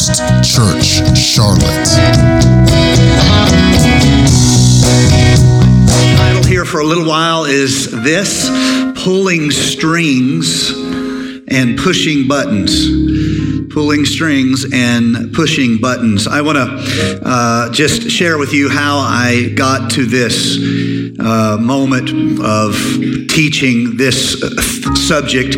[0.00, 1.86] Coast Church, Charlotte.
[6.16, 8.48] title here for a little while is this
[9.04, 10.70] pulling strings
[11.48, 12.86] and pushing buttons
[13.70, 16.26] pulling strings and pushing buttons.
[16.26, 20.58] I want to uh, just share with you how i got to this
[21.20, 22.10] uh, moment
[22.42, 22.74] of
[23.28, 25.56] teaching this uh, subject.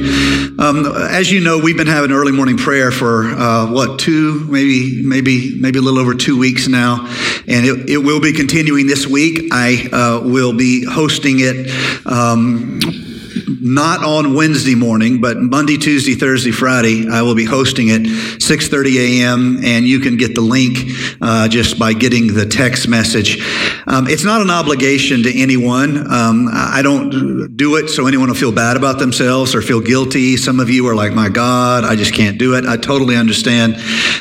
[0.59, 5.03] Um, as you know we've been having early morning prayer for uh, what two maybe
[5.03, 7.07] maybe maybe a little over two weeks now.
[7.49, 9.49] And it, it will be continuing this week.
[9.53, 11.71] I uh, will be hosting it
[12.07, 12.81] um,
[13.62, 17.08] not on Wednesday morning, but Monday, Tuesday, Thursday, Friday.
[17.08, 19.61] I will be hosting it 6:30 a.m.
[19.64, 20.79] and you can get the link
[21.21, 23.40] uh, just by getting the text message.
[23.86, 26.12] Um, it's not an obligation to anyone.
[26.12, 30.36] Um, I don't do it so anyone will feel bad about themselves or feel guilty.
[30.36, 33.77] Some of you are like, "My God, I just can't do it." I totally understand.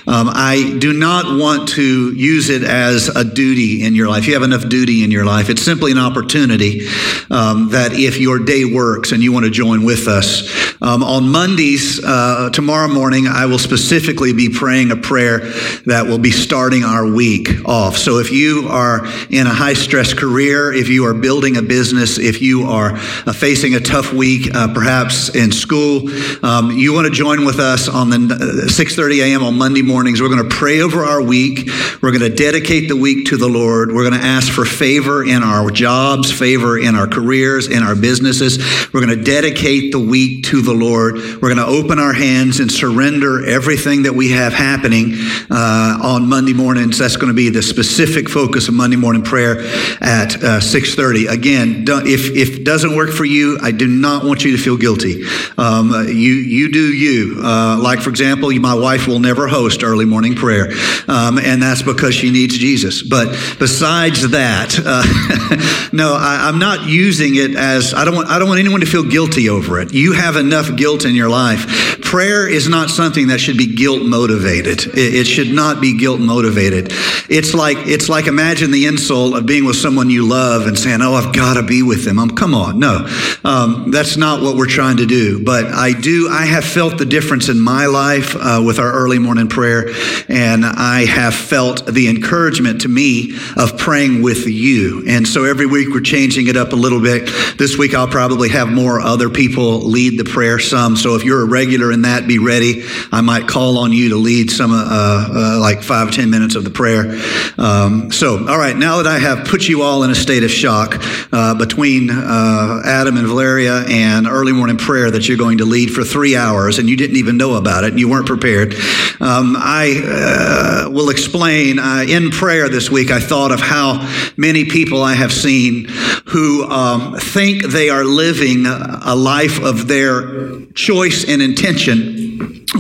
[0.08, 4.28] Um, I do not want to use it as a duty in your life.
[4.28, 5.50] You have enough duty in your life.
[5.50, 6.88] It's simply an opportunity
[7.30, 10.72] um, that if your day works and you want to join with us.
[10.84, 15.40] Um, on Mondays, uh, tomorrow morning, I will specifically be praying a prayer
[15.86, 17.98] that will be starting our week off.
[17.98, 22.18] So if you are in a high stress career, if you are building a business,
[22.18, 26.10] if you are uh, facing a tough week, uh, perhaps in school,
[26.44, 29.44] um, you want to join with us on the 6:30 a.m.
[29.44, 30.20] on Monday mornings.
[30.20, 31.70] We're going to pray over our week.
[32.02, 33.92] We're going to dedicate the week to the Lord.
[33.92, 37.96] We're going to ask for favor in our jobs, favor in our careers, in our
[37.96, 38.58] businesses.
[38.92, 41.16] We're going to dedicate the week to the Lord.
[41.16, 45.14] We're going to open our hands and surrender everything that we have happening
[45.50, 46.98] uh, on Monday mornings.
[46.98, 49.60] That's going to be the specific focus of Monday morning prayer
[50.02, 51.30] at uh, 6:30.
[51.30, 54.78] Again, if if it doesn't work for you, I do not want you to feel
[54.78, 55.24] guilty.
[55.58, 57.42] Um, you you do you.
[57.44, 60.72] Uh, like for example, my wife will never host early morning prayer,
[61.08, 63.02] um, and that's because she needs Jesus.
[63.02, 68.40] But besides that, uh, no, I, I'm not using it as I don't want I
[68.40, 69.94] don't want anyone to feel guilty over it.
[69.94, 72.02] You have enough guilt in your life.
[72.02, 74.86] Prayer is not something that should be guilt motivated.
[74.88, 76.92] It, it should not be guilt motivated.
[77.30, 81.02] It's like it's like imagine the insult of being with someone you love and saying,
[81.02, 83.08] "Oh, I've got to be with them." Um, come on, no,
[83.44, 85.44] um, that's not what we're trying to do.
[85.44, 86.30] But I do.
[86.30, 89.90] I have felt the difference in my life uh, with our early morning prayer,
[90.28, 95.04] and I have felt the encouragement to me of praying with you.
[95.08, 97.30] And so every week we're changing it up a little bit.
[97.58, 100.96] This week I'll probably have more other people lead the prayer some.
[100.96, 102.84] So if you're a regular in that, be ready.
[103.12, 106.64] I might call on you to lead some, uh, uh, like five, ten minutes of
[106.64, 107.20] the prayer.
[107.58, 110.52] Um, so, all right, now that I have put you all in a state of
[110.52, 110.96] shock
[111.32, 115.92] uh, between uh, Adam and Valeria and early morning prayer that you're going to lead
[115.92, 118.74] for three hours and you didn't even know about it and you weren't prepared,
[119.20, 121.80] um, I uh, will explain.
[121.80, 124.08] Uh, in prayer this week, I thought of how
[124.38, 125.86] many people I have seen
[126.26, 128.66] who um, think they are living
[129.04, 132.21] a life of their choice and intention,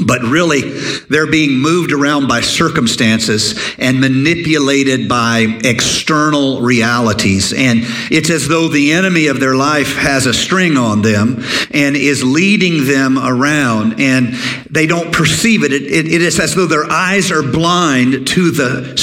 [0.06, 0.62] but really
[1.10, 7.54] they're being moved around by circumstances and manipulated by external realities.
[7.54, 11.96] And it's as though the enemy of their life has a string on them and
[11.96, 14.34] is leading them around, and
[14.70, 15.74] they don't perceive it.
[15.74, 18.96] it, it, it is as though their eyes are blind to the,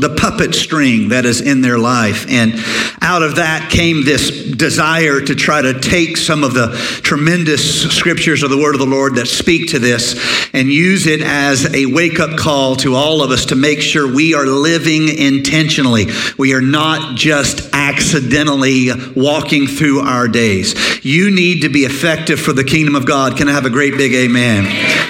[0.00, 2.26] the puppet string that is in their life.
[2.28, 2.54] And
[3.00, 6.68] out of that came this desire to try to take some of the
[7.02, 10.05] tremendous scriptures of the word of the Lord that speak to this
[10.52, 14.12] and use it as a wake up call to all of us to make sure
[14.12, 16.06] we are living intentionally.
[16.38, 20.74] We are not just accidentally walking through our days.
[21.04, 23.36] You need to be effective for the kingdom of God.
[23.36, 24.64] Can I have a great big amen?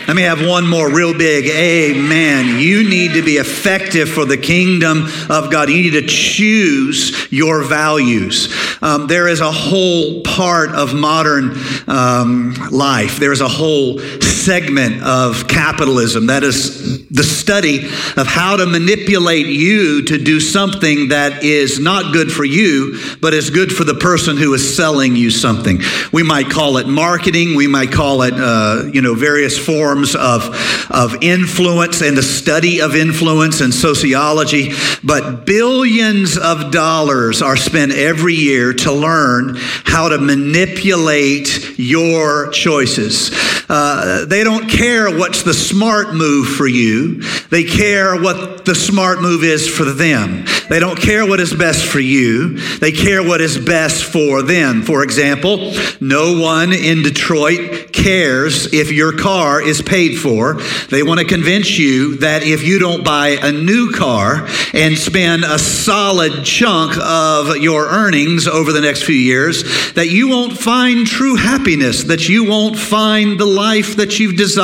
[0.07, 2.61] Let me have one more real big amen.
[2.61, 5.69] You need to be effective for the kingdom of God.
[5.69, 8.55] You need to choose your values.
[8.83, 11.57] Um, there is a whole part of modern
[11.89, 17.87] um, life, there is a whole segment of capitalism that is the study
[18.17, 23.33] of how to manipulate you to do something that is not good for you, but
[23.33, 25.81] is good for the person who is selling you something.
[26.13, 27.55] We might call it marketing.
[27.55, 32.81] We might call it, uh, you know, various forms of, of influence and the study
[32.81, 34.73] of influence and sociology.
[35.05, 43.31] But billions of dollars are spent every year to learn how to manipulate your choices.
[43.69, 47.23] Uh, they don't care what's the smart move for you.
[47.51, 50.45] They care what the smart move is for them.
[50.69, 52.59] They don't care what is best for you.
[52.79, 54.83] They care what is best for them.
[54.83, 60.55] For example, no one in Detroit cares if your car is paid for.
[60.91, 65.45] They want to convince you that if you don't buy a new car and spend
[65.45, 71.07] a solid chunk of your earnings over the next few years, that you won't find
[71.07, 74.56] true happiness, that you won't find the life that you've desired.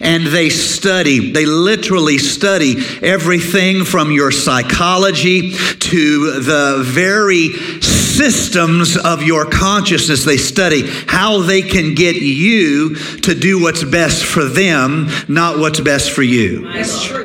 [0.00, 7.50] And they study, they literally study everything from your psychology to the very
[8.20, 10.26] systems of your consciousness.
[10.26, 15.80] They study how they can get you to do what's best for them, not what's
[15.80, 16.70] best for you.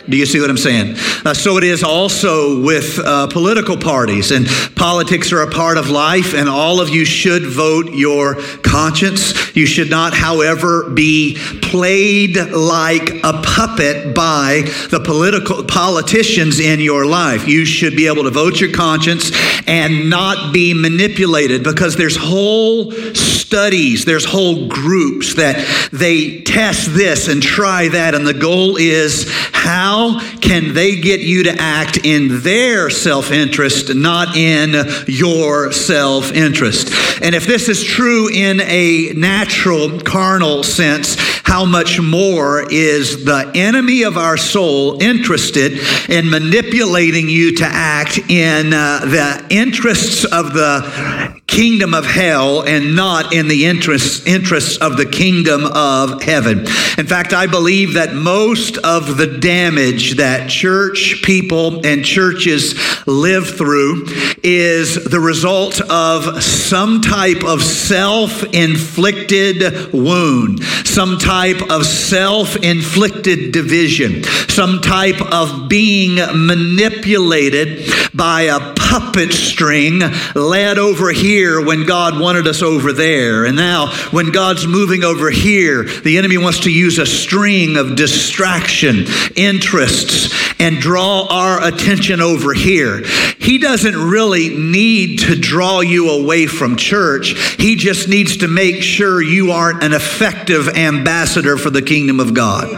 [0.08, 0.96] Do you see what I'm saying?
[1.26, 5.90] Uh, so it is also with uh, political parties, and politics are a part of
[5.90, 9.54] life, and all of you should vote your conscience.
[9.54, 17.06] You should not, however, be played like a puppet by the political politicians in your
[17.06, 17.50] life.
[17.50, 19.32] You should be able to vote your conscience
[19.68, 25.56] and not be manipulated because there's whole studies, there's whole groups that
[25.92, 31.44] they test this and try that, and the goal is how can they get you
[31.44, 36.92] to act in their self interest, not in your self interest?
[37.22, 43.52] And if this is true in a natural, carnal sense, how much more is the
[43.54, 45.74] enemy of our soul interested
[46.10, 52.98] in manipulating you to act in uh, the interests of the kingdom of hell and
[52.98, 56.60] not in the interests, interests of the kingdom of heaven.
[56.98, 62.76] In fact, I believe that most of the damage that church people and churches
[63.08, 64.06] live through
[64.44, 73.54] is the result of some type of self inflicted wound, some type of self inflicted
[73.54, 80.02] division, some type of being manipulated by a puppet string
[80.36, 83.46] led over here when God wanted us over there.
[83.46, 87.96] And now, when God's moving over here, the enemy wants to use a string of
[87.96, 89.06] distraction,
[89.36, 93.04] interests, and draw our attention over here.
[93.40, 98.82] He doesn't really need to draw you away from church, he just needs to make
[98.82, 102.70] sure you aren't an effective ambassador for the kingdom of God.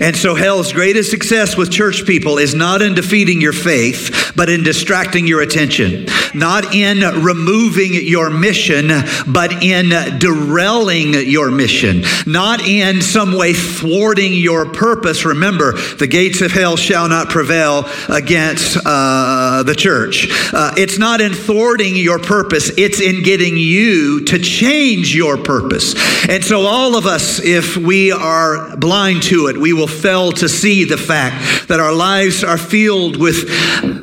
[0.00, 4.50] And so, hell's greatest success with church people is not in defeating your faith, but
[4.50, 6.06] in distracting your attention.
[6.34, 8.88] Not in removing your mission,
[9.26, 12.02] but in derailing your mission.
[12.26, 15.24] Not in some way thwarting your purpose.
[15.24, 20.28] Remember, the gates of hell shall not prevail against uh, the church.
[20.52, 25.94] Uh, it's not in thwarting your purpose, it's in getting you to change your purpose.
[26.28, 30.48] And so, all of us, if we are blind to it, we will fail to
[30.48, 33.48] see the fact that our lives are filled with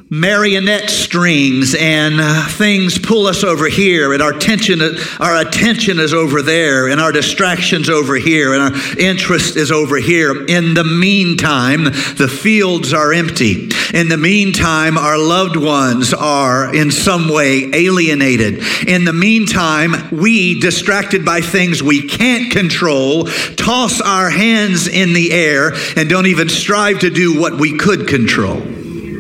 [0.10, 4.82] marionette strings and uh, things pull us over here and our attention
[5.20, 9.98] our attention is over there and our distractions over here and our interest is over
[9.98, 10.46] here.
[10.46, 13.70] In the meantime the fields are empty.
[13.94, 18.64] In the meantime our loved ones are in some way alienated.
[18.88, 23.26] In the meantime we distracted by things we can't control
[23.56, 28.08] toss our hands in the air and don't even strive to do what we could
[28.08, 28.62] control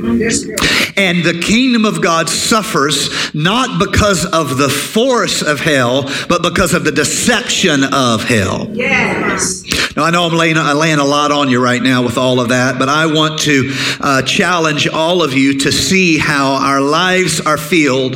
[0.03, 6.73] and the kingdom of God suffers not because of the force of hell, but because
[6.73, 8.69] of the deception of hell.
[8.73, 9.63] Yes.
[9.95, 12.39] Now, I know I'm laying, I'm laying a lot on you right now with all
[12.39, 16.81] of that, but I want to uh, challenge all of you to see how our
[16.81, 18.15] lives are filled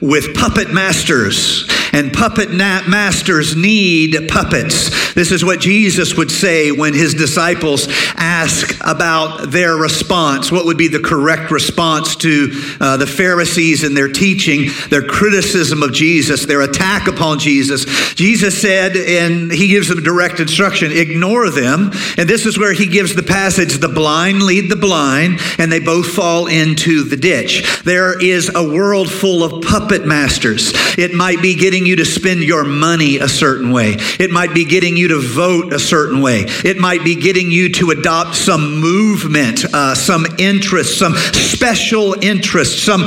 [0.00, 1.68] with puppet masters.
[1.92, 5.07] And puppet masters need puppets.
[5.18, 10.52] This is what Jesus would say when his disciples ask about their response.
[10.52, 15.82] What would be the correct response to uh, the Pharisees and their teaching, their criticism
[15.82, 17.84] of Jesus, their attack upon Jesus.
[18.14, 21.90] Jesus said, and he gives them direct instruction ignore them.
[22.16, 25.80] And this is where he gives the passage the blind lead the blind, and they
[25.80, 27.82] both fall into the ditch.
[27.82, 30.70] There is a world full of puppet masters.
[30.96, 34.64] It might be getting you to spend your money a certain way, it might be
[34.64, 38.80] getting you to vote a certain way, it might be getting you to adopt some
[38.80, 43.04] movement, uh, some interest, some special interest, some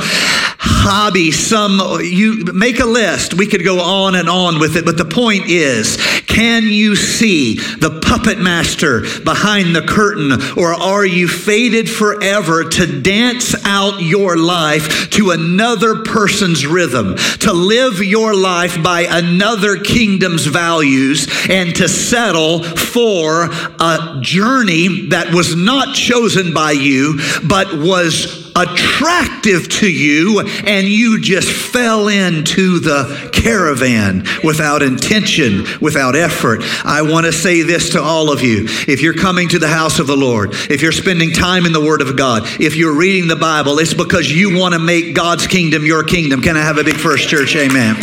[0.64, 3.34] hobby, some you make a list.
[3.34, 5.96] We could go on and on with it, but the point is,
[6.42, 13.00] can you see the puppet master behind the curtain, or are you fated forever to
[13.00, 20.44] dance out your life to another person's rhythm, to live your life by another kingdom's
[20.44, 23.44] values, and to settle for
[23.78, 31.20] a journey that was not chosen by you, but was attractive to you and you
[31.20, 36.60] just fell into the caravan without intention, without effort.
[36.84, 38.64] I want to say this to all of you.
[38.86, 41.84] If you're coming to the house of the Lord, if you're spending time in the
[41.84, 45.46] Word of God, if you're reading the Bible, it's because you want to make God's
[45.46, 46.40] kingdom your kingdom.
[46.42, 47.56] Can I have a big first church?
[47.56, 47.96] Amen.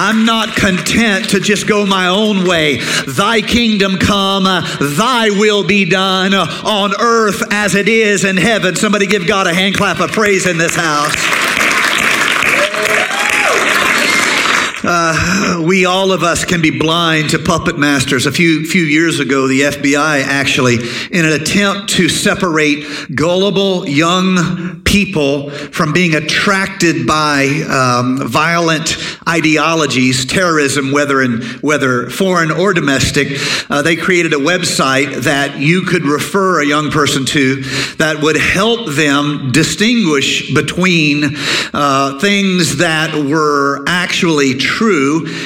[0.00, 2.76] I'm not content to just go my own way.
[3.08, 8.76] Thy kingdom come, thy will be done on earth as it is in heaven.
[8.76, 11.37] Somebody give God a hand clap of praise in this house.
[14.90, 18.24] Uh, we all of us can be blind to puppet masters.
[18.24, 20.76] A few few years ago, the FBI actually,
[21.10, 28.96] in an attempt to separate gullible young people from being attracted by um, violent
[29.28, 33.28] ideologies, terrorism, whether in whether foreign or domestic,
[33.68, 37.60] uh, they created a website that you could refer a young person to
[37.98, 41.36] that would help them distinguish between
[41.74, 44.77] uh, things that were actually true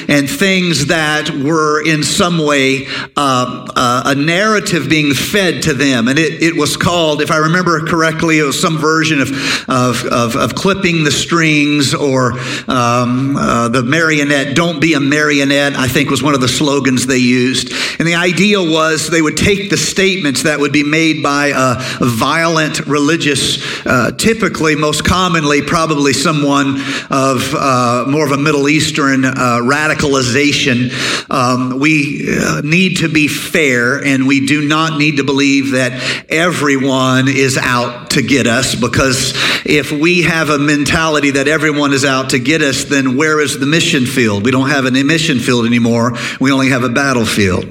[0.07, 2.85] and things that were in some way
[3.17, 6.07] uh, uh, a narrative being fed to them.
[6.07, 9.29] And it, it was called, if I remember correctly, it was some version of,
[9.69, 12.33] of, of, of clipping the strings or
[12.67, 17.07] um, uh, the marionette, don't be a marionette, I think was one of the slogans
[17.07, 17.71] they used.
[17.99, 21.75] And the idea was they would take the statements that would be made by a,
[22.03, 28.69] a violent religious, uh, typically, most commonly, probably someone of uh, more of a Middle
[28.69, 30.91] Eastern uh, radicalization.
[31.29, 35.91] Um, we uh, need to be fair, and we do not need to believe that
[36.29, 39.33] everyone is out to get us, because
[39.65, 43.59] if we have a mentality that everyone is out to get us, then where is
[43.59, 44.43] the mission field?
[44.43, 46.13] We don't have an mission field anymore.
[46.39, 47.65] We only have a battlefield.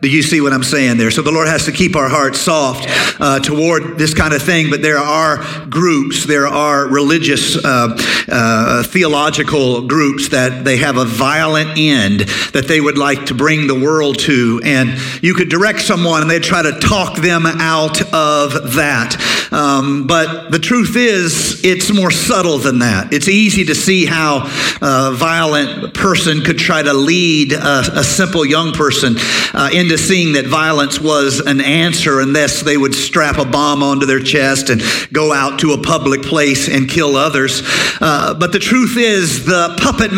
[0.00, 1.10] Do you see what I'm saying there?
[1.10, 2.86] So the Lord has to keep our hearts soft
[3.20, 7.96] uh, toward this kind of thing, but there are groups, there are religious, uh,
[8.28, 12.20] uh, theological groups that they have a violent end
[12.52, 14.60] that they would like to bring the world to.
[14.64, 19.16] And you could direct someone and they'd try to talk them out of that.
[19.52, 23.12] Um, but the truth is, it's more subtle than that.
[23.12, 24.46] It's easy to see how
[24.80, 29.16] a violent person could try to lead a, a simple young person
[29.52, 34.06] uh, into seeing that violence was an answer, thus they would strap a bomb onto
[34.06, 37.62] their chest and go out to a public place and kill others.
[38.00, 40.12] Uh, but the truth is, the puppet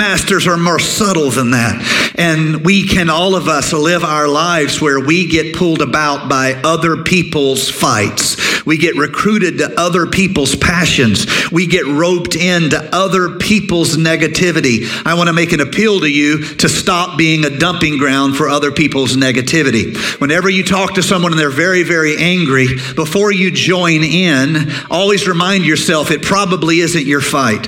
[0.44, 2.12] masters are more subtle than that.
[2.16, 6.54] And we can, all of us, live our lives where we get pulled about by
[6.64, 8.64] other people's fights.
[8.64, 11.26] We get recruited to other people's passions.
[11.50, 14.86] We get roped into other people's negativity.
[15.04, 18.48] I want to make an appeal to you to stop being a dumping ground for
[18.48, 19.96] other people's negativity.
[20.20, 25.28] Whenever you talk to someone and they're very, very angry, before you join in, always
[25.28, 27.66] remind yourself it probably isn't your fight.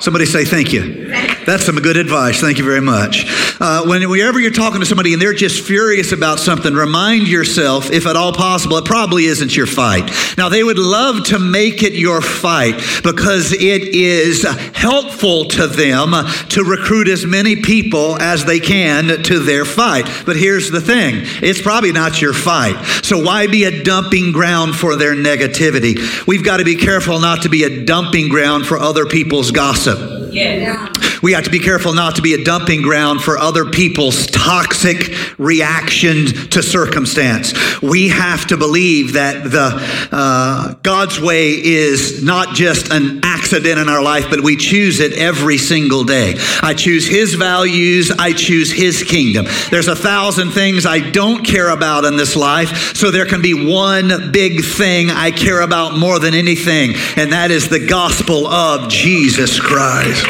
[0.00, 1.34] Somebody say thank you.
[1.46, 2.40] That's some good advice.
[2.40, 3.24] Thank you very much.
[3.60, 8.06] Uh, whenever you're talking to somebody and they're just furious about something, remind yourself, if
[8.06, 10.10] at all possible, it probably isn't your fight.
[10.36, 12.74] Now, they would love to make it your fight
[13.04, 14.42] because it is
[14.74, 16.12] helpful to them
[16.48, 20.10] to recruit as many people as they can to their fight.
[20.26, 22.82] But here's the thing it's probably not your fight.
[23.02, 26.26] So, why be a dumping ground for their negativity?
[26.26, 30.32] We've got to be careful not to be a dumping ground for other people's gossip.
[30.32, 30.92] Yeah.
[31.22, 35.12] We have to be careful not to be a dumping ground for other people's toxic
[35.38, 37.54] reaction to circumstance.
[37.82, 43.88] We have to believe that the uh, God's way is not just an accident in
[43.88, 46.34] our life, but we choose it every single day.
[46.62, 48.10] I choose His values.
[48.10, 49.46] I choose His kingdom.
[49.70, 53.54] There's a thousand things I don't care about in this life, so there can be
[53.54, 58.88] one big thing I care about more than anything, and that is the gospel of
[58.88, 60.26] Jesus Christ.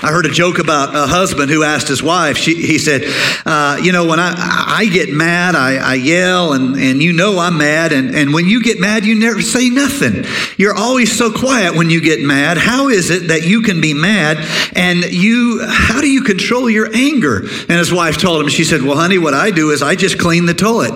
[0.00, 3.02] I heard a joke about a husband who asked his wife, she, he said,
[3.44, 7.38] uh, You know, when I, I get mad, I, I yell, and, and you know
[7.40, 7.92] I'm mad.
[7.92, 10.24] And, and when you get mad, you never say nothing.
[10.56, 12.58] You're always so quiet when you get mad.
[12.58, 14.38] How is it that you can be mad
[14.76, 17.38] and you, how do you control your anger?
[17.40, 20.18] And his wife told him, She said, Well, honey, what I do is I just
[20.18, 20.92] clean the toilet.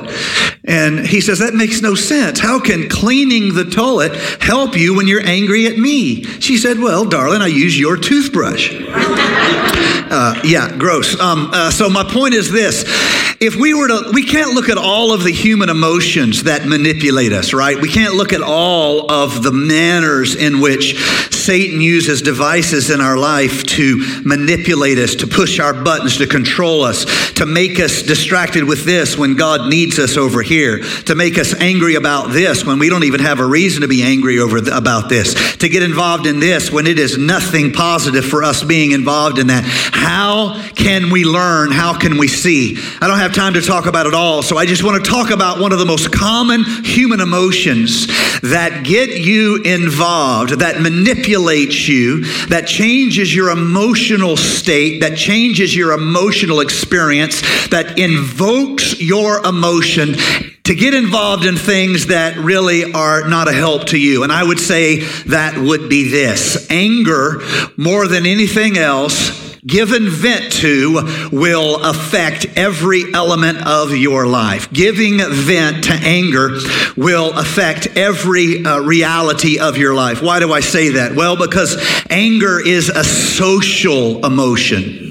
[0.64, 2.38] And he says, That makes no sense.
[2.38, 6.22] How can cleaning the toilet help you when you're angry at me?
[6.22, 8.72] She said, Well, darling, I use your toothbrush.
[8.94, 11.18] Uh, yeah, gross.
[11.18, 12.84] Um, uh, so my point is this:
[13.42, 17.32] if we were to, we can't look at all of the human emotions that manipulate
[17.32, 17.76] us, right?
[17.76, 20.96] We can't look at all of the manners in which
[21.32, 26.84] Satan uses devices in our life to manipulate us, to push our buttons, to control
[26.84, 31.36] us, to make us distracted with this when God needs us over here, to make
[31.36, 34.60] us angry about this when we don't even have a reason to be angry over
[34.60, 38.62] th- about this, to get involved in this when it is nothing positive for us
[38.62, 39.64] being involved in that.
[39.64, 41.72] How can we learn?
[41.72, 42.76] How can we see?
[43.00, 45.30] I don't have time to talk about it all, so I just want to talk
[45.30, 48.06] about one of the most common human emotions
[48.42, 55.92] that get you involved, that manipulates you, that changes your emotional state, that changes your
[55.92, 60.14] emotional experience, that invokes your emotion
[60.64, 64.22] to get involved in things that really are not a help to you.
[64.22, 67.40] And I would say that would be this anger,
[67.76, 74.72] more than anything else, given vent to will affect every element of your life.
[74.72, 76.58] Giving vent to anger
[76.96, 80.20] will affect every uh, reality of your life.
[80.20, 81.14] Why do I say that?
[81.14, 81.76] Well, because
[82.10, 85.01] anger is a social emotion.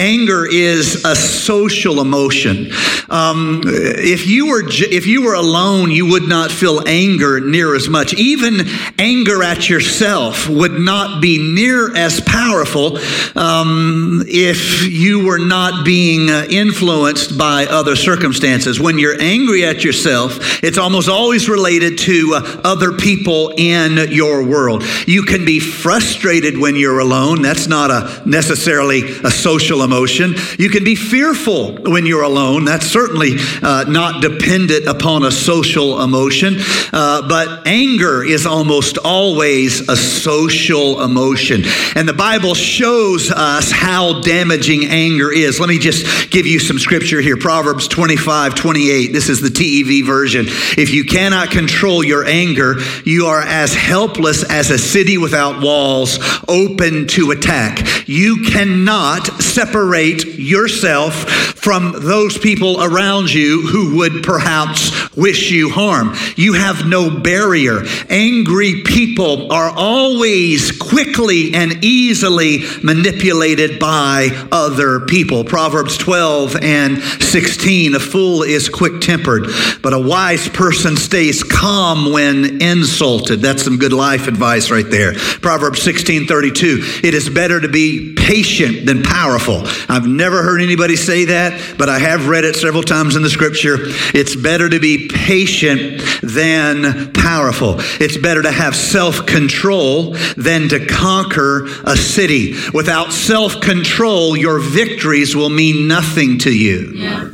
[0.00, 2.70] Anger is a social emotion.
[3.10, 7.86] Um, if you were if you were alone, you would not feel anger near as
[7.86, 8.14] much.
[8.14, 8.66] Even
[8.98, 12.96] anger at yourself would not be near as powerful
[13.36, 18.80] um, if you were not being uh, influenced by other circumstances.
[18.80, 24.46] When you're angry at yourself, it's almost always related to uh, other people in your
[24.46, 24.82] world.
[25.06, 27.42] You can be frustrated when you're alone.
[27.42, 30.34] That's not a necessarily a social emotion emotion.
[30.56, 32.64] You can be fearful when you're alone.
[32.64, 36.58] That's certainly uh, not dependent upon a social emotion.
[36.92, 41.62] Uh, but anger is almost always a social emotion.
[41.96, 45.58] And the Bible shows us how damaging anger is.
[45.58, 49.12] Let me just give you some scripture here Proverbs 25, 28.
[49.12, 50.46] This is the TEV version.
[50.46, 56.20] If you cannot control your anger, you are as helpless as a city without walls,
[56.46, 58.08] open to attack.
[58.08, 61.14] You cannot separate separate yourself
[61.60, 66.14] from those people around you who would perhaps wish you harm.
[66.36, 67.82] You have no barrier.
[68.08, 75.44] Angry people are always quickly and easily manipulated by other people.
[75.44, 79.46] Proverbs 12 and 16 A fool is quick tempered,
[79.82, 83.40] but a wise person stays calm when insulted.
[83.40, 85.14] That's some good life advice right there.
[85.14, 89.64] Proverbs 16 32 It is better to be patient than powerful.
[89.88, 93.30] I've never heard anybody say that, but I have read it several times in the
[93.30, 93.76] scripture.
[94.14, 97.76] It's better to be patient than powerful.
[98.00, 102.54] It's better to have self control than to conquer a city.
[102.72, 106.92] Without self control, your victories will mean nothing to you.
[106.94, 107.30] Yeah.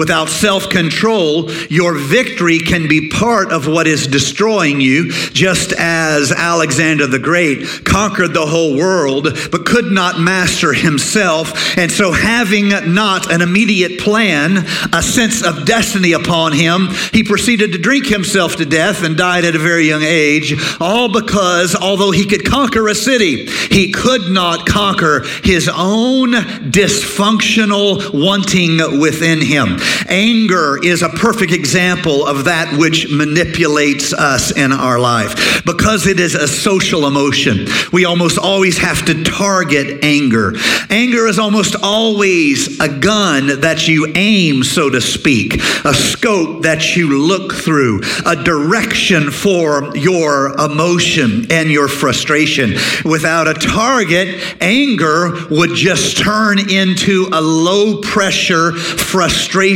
[0.00, 6.32] Without self control, your victory can be part of what is destroying you, just as
[6.32, 11.76] Alexander the Great conquered the whole world but could not master himself.
[11.76, 17.72] And so, having not an immediate plan, a sense of destiny upon him, he proceeded
[17.72, 22.10] to drink himself to death and died at a very young age, all because although
[22.10, 26.32] he could conquer a city, he could not conquer his own
[26.72, 29.76] dysfunctional wanting within him.
[30.08, 35.64] Anger is a perfect example of that which manipulates us in our life.
[35.64, 40.54] Because it is a social emotion, we almost always have to target anger.
[40.90, 46.96] Anger is almost always a gun that you aim, so to speak, a scope that
[46.96, 52.74] you look through, a direction for your emotion and your frustration.
[53.04, 59.69] Without a target, anger would just turn into a low pressure frustration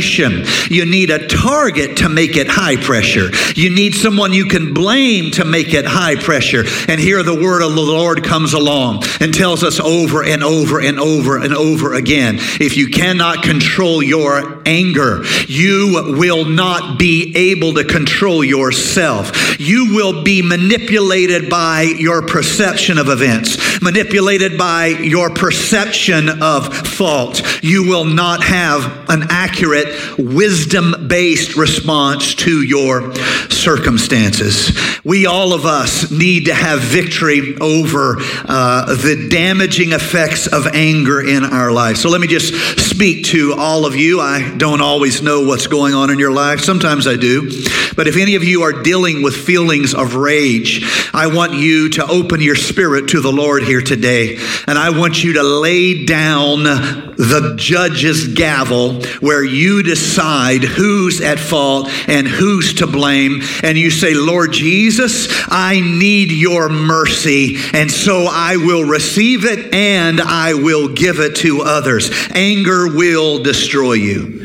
[0.69, 3.29] you need a target to make it high pressure.
[3.55, 6.63] You need someone you can blame to make it high pressure.
[6.87, 10.81] And here the word of the Lord comes along and tells us over and over
[10.81, 17.33] and over and over again if you cannot control your anger, you will not be
[17.35, 19.59] able to control yourself.
[19.59, 27.41] You will be manipulated by your perception of events, manipulated by your perception of fault.
[27.63, 33.13] You will not have an accurate appropriate, wisdom based response to your
[33.49, 34.77] circumstances.
[35.03, 41.25] We, all of us, need to have victory over uh, the damaging effects of anger
[41.25, 41.97] in our life.
[41.97, 44.19] So let me just speak to all of you.
[44.19, 47.49] I don't always know what's going on in your life, sometimes I do.
[47.95, 52.05] But if any of you are dealing with feelings of rage, I want you to
[52.07, 54.37] open your spirit to the Lord here today.
[54.67, 61.39] And I want you to lay down the judge's gavel where you decide who's at
[61.39, 63.41] fault and who's to blame.
[63.63, 67.57] And you say, Lord Jesus, I need your mercy.
[67.73, 72.09] And so I will receive it and I will give it to others.
[72.33, 74.41] Anger will destroy you.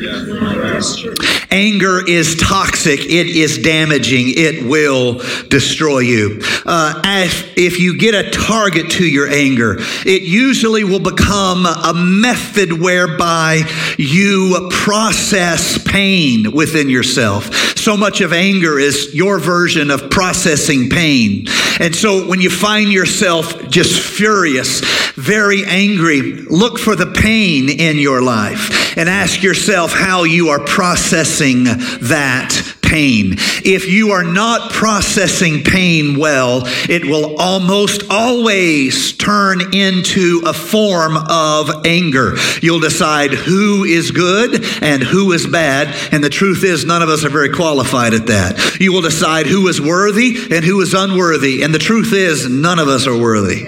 [1.51, 6.39] Anger is toxic, it is damaging, it will destroy you.
[6.65, 11.93] Uh, if, if you get a target to your anger, it usually will become a
[11.93, 13.63] method whereby
[13.97, 17.53] you process pain within yourself.
[17.77, 21.47] So much of anger is your version of processing pain.
[21.79, 24.81] And so when you find yourself just furious,
[25.15, 30.59] very angry, look for the pain in your life and ask yourself how you are
[30.59, 33.35] processing that pain.
[33.63, 41.17] If you are not processing pain well, it will almost always turn into a form
[41.29, 42.35] of anger.
[42.61, 47.09] You'll decide who is good and who is bad, and the truth is, none of
[47.09, 48.77] us are very qualified at that.
[48.79, 52.77] You will decide who is worthy and who is unworthy, and the truth is, none
[52.77, 53.65] of us are worthy.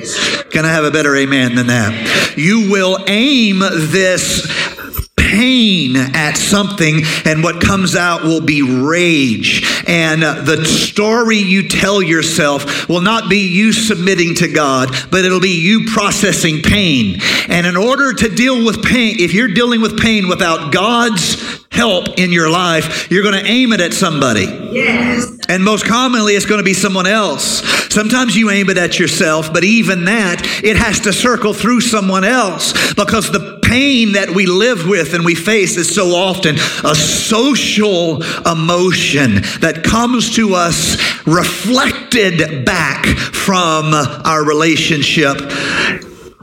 [0.51, 2.35] Can I have a better amen than that?
[2.37, 4.45] You will aim this
[5.33, 9.63] pain at something, and what comes out will be rage.
[9.87, 15.25] And uh, the story you tell yourself will not be you submitting to God, but
[15.25, 17.19] it'll be you processing pain.
[17.49, 22.19] And in order to deal with pain, if you're dealing with pain without God's help
[22.19, 24.45] in your life, you're going to aim it at somebody.
[24.71, 25.37] Yes.
[25.49, 27.63] And most commonly, it's going to be someone else.
[27.91, 32.23] Sometimes you aim it at yourself, but even that, it has to circle through someone
[32.23, 36.93] else because the pain that we live with and we face is so often a
[36.93, 43.85] social emotion that comes to us reflected back from
[44.25, 45.37] our relationship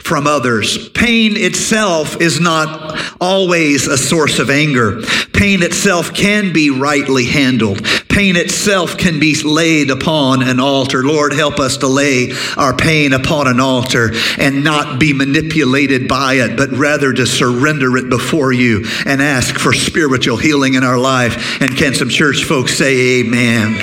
[0.00, 0.88] from others.
[0.90, 5.02] Pain itself is not always a source of anger.
[5.32, 7.84] Pain itself can be rightly handled.
[8.08, 11.02] Pain itself can be laid upon an altar.
[11.02, 16.34] Lord, help us to lay our pain upon an altar and not be manipulated by
[16.34, 20.98] it, but rather to surrender it before you and ask for spiritual healing in our
[20.98, 21.62] life.
[21.62, 23.80] And can some church folks say amen?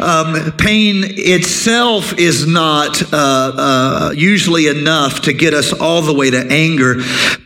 [0.00, 6.30] Um, pain itself is not uh, uh, usually enough to get us all the way
[6.30, 6.96] to anger.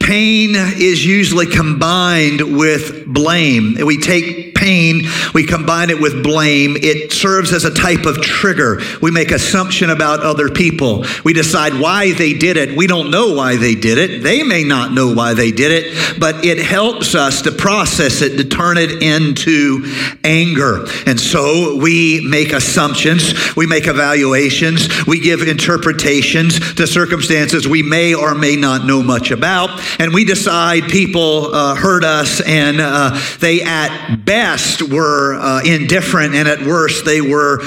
[0.00, 3.76] Pain is usually combined with blame.
[3.84, 5.02] We take pain,
[5.34, 6.76] we combine it with blame.
[6.76, 8.80] It serves as a type of trigger.
[9.00, 11.04] We make assumption about other people.
[11.24, 12.76] We decide why they did it.
[12.76, 14.22] We don't know why they did it.
[14.22, 18.36] They may not know why they did it, but it helps us to process it,
[18.36, 19.84] to turn it into
[20.22, 20.84] anger.
[21.06, 28.14] And so we make assumptions, we make evaluations, we give interpretations to circumstances we may
[28.14, 33.18] or may not know much about, and we decide people uh, hurt us and uh,
[33.40, 34.51] they at best
[34.90, 37.60] were uh, indifferent and at worst they were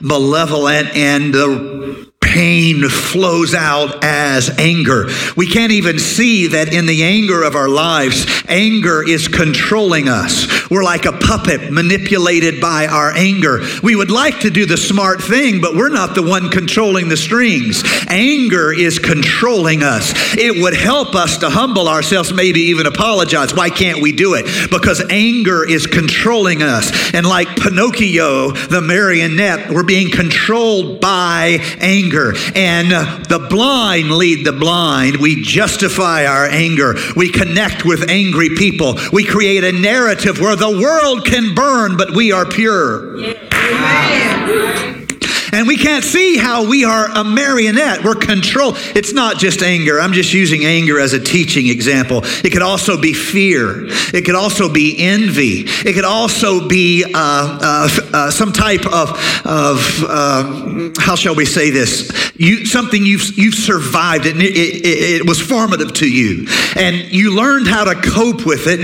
[0.00, 5.06] malevolent and the pain flows out as anger.
[5.36, 10.70] We can't even see that in the anger of our lives, anger is controlling us.
[10.70, 13.60] We're like a puppet manipulated by our anger.
[13.82, 17.18] We would like to do the smart thing, but we're not the one controlling the
[17.18, 17.84] strings.
[18.08, 20.12] Anger is controlling us.
[20.34, 23.54] It would help us to humble ourselves, maybe even apologize.
[23.54, 24.46] Why can't we do it?
[24.70, 27.12] Because anger is controlling us.
[27.12, 32.38] And like Pinocchio, the marionette, we're being controlled by anger anger.
[32.54, 35.16] And uh, the blind lead the blind.
[35.16, 36.94] We justify our anger.
[37.16, 38.98] We connect with angry people.
[39.12, 43.18] We create a narrative where the world can burn, but we are pure.
[43.18, 44.78] Yeah.
[45.52, 48.02] And we can't see how we are a marionette.
[48.02, 48.76] We're controlled.
[48.96, 50.00] It's not just anger.
[50.00, 52.22] I'm just using anger as a teaching example.
[52.24, 53.84] It could also be fear.
[54.14, 55.64] It could also be envy.
[55.66, 59.10] It could also be uh, uh, uh, some type of,
[59.44, 62.10] of uh, how shall we say this?
[62.34, 64.24] You, something you've, you've survived.
[64.24, 66.46] It, it, it, it was formative to you.
[66.76, 68.80] And you learned how to cope with it,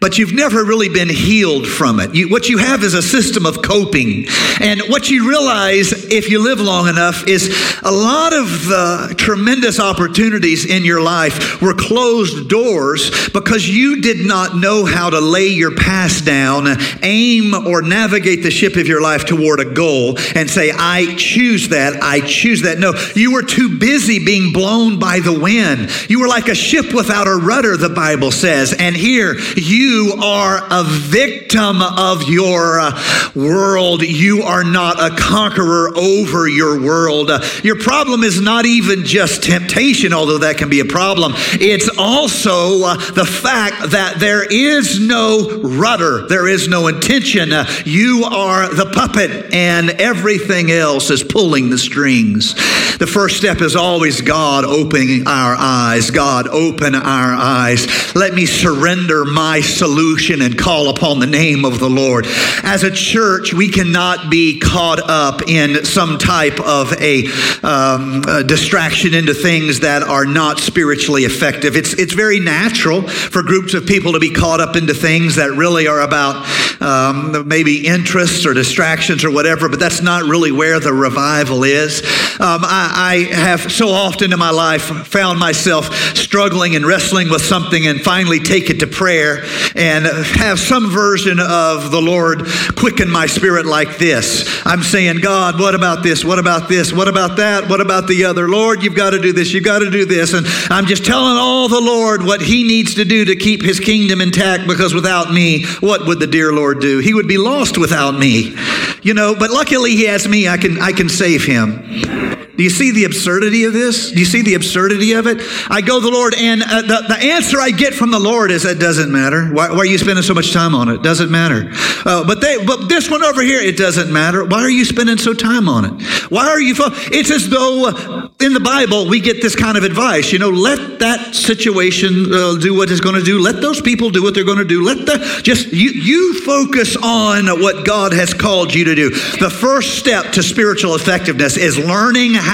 [0.00, 2.16] but you've never really been healed from it.
[2.16, 4.26] You, what you have is a system of coping.
[4.60, 7.48] And what you realize if you live long enough, is
[7.82, 14.26] a lot of the tremendous opportunities in your life were closed doors because you did
[14.26, 16.66] not know how to lay your past down,
[17.02, 21.68] aim or navigate the ship of your life toward a goal and say, I choose
[21.68, 22.78] that, I choose that.
[22.78, 25.90] No, you were too busy being blown by the wind.
[26.10, 28.74] You were like a ship without a rudder, the Bible says.
[28.78, 34.02] And here you are a victim of your uh, world.
[34.02, 37.30] You are not a conqueror over your world.
[37.62, 41.32] Your problem is not even just temptation, although that can be a problem.
[41.60, 47.52] It's also uh, the fact that there is no rudder, there is no intention.
[47.52, 52.54] Uh, you are the puppet, and everything else is pulling the strings.
[52.98, 56.10] The first step is always God opening our eyes.
[56.10, 57.86] God, open our eyes.
[58.14, 62.26] Let me surrender my solution and call upon the name of the Lord.
[62.62, 67.26] As a church, we cannot be caught up in some type of a,
[67.62, 71.76] um, a distraction into things that are not spiritually effective.
[71.76, 75.50] It's, it's very natural for groups of people to be caught up into things that
[75.50, 76.46] really are about
[76.80, 82.00] um, maybe interests or distractions or whatever, but that's not really where the revival is.
[82.40, 87.42] Um, I, I have so often in my life found myself struggling and wrestling with
[87.42, 93.10] something and finally take it to prayer and have some version of the Lord quicken
[93.10, 94.60] my spirit like this.
[94.64, 96.24] I'm saying, God, what about this?
[96.24, 96.92] What about this?
[96.92, 97.68] What about that?
[97.68, 98.48] What about the other?
[98.48, 99.52] Lord, you've got to do this.
[99.52, 100.32] You've got to do this.
[100.34, 103.80] And I'm just telling all the Lord what He needs to do to keep His
[103.80, 106.98] kingdom intact because without me, what would the dear Lord do?
[106.98, 108.54] He would be lost without me.
[109.02, 110.48] You know, but luckily He has me.
[110.48, 112.29] I can, I can save Him.
[112.60, 114.12] Do you see the absurdity of this?
[114.12, 115.38] Do you see the absurdity of it?
[115.70, 118.50] I go to the Lord, and uh, the, the answer I get from the Lord
[118.50, 119.46] is that doesn't matter.
[119.46, 121.02] Why, why are you spending so much time on it?
[121.02, 121.70] Doesn't matter.
[122.04, 124.44] Uh, but they, but this one over here, it doesn't matter.
[124.44, 126.02] Why are you spending so time on it?
[126.30, 126.74] Why are you?
[126.76, 130.30] It's as though uh, in the Bible we get this kind of advice.
[130.30, 133.40] You know, let that situation uh, do what it's going to do.
[133.40, 134.84] Let those people do what they're going to do.
[134.84, 139.08] Let the just you you focus on what God has called you to do.
[139.08, 142.49] The first step to spiritual effectiveness is learning how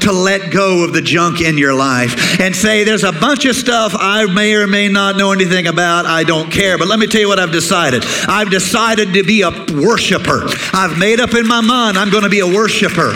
[0.00, 3.54] to let go of the junk in your life and say, there's a bunch of
[3.54, 6.06] stuff I may or may not know anything about.
[6.06, 6.78] I don't care.
[6.78, 8.04] But let me tell you what I've decided.
[8.28, 10.46] I've decided to be a worshiper.
[10.72, 13.12] I've made up in my mind I'm going to be a worshiper.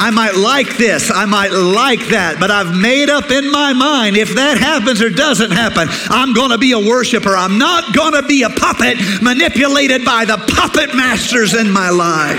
[0.00, 4.16] I might like this, I might like that, but I've made up in my mind
[4.16, 7.36] if that happens or doesn't happen, I'm going to be a worshiper.
[7.36, 12.38] I'm not going to be a puppet manipulated by the puppet masters in my life.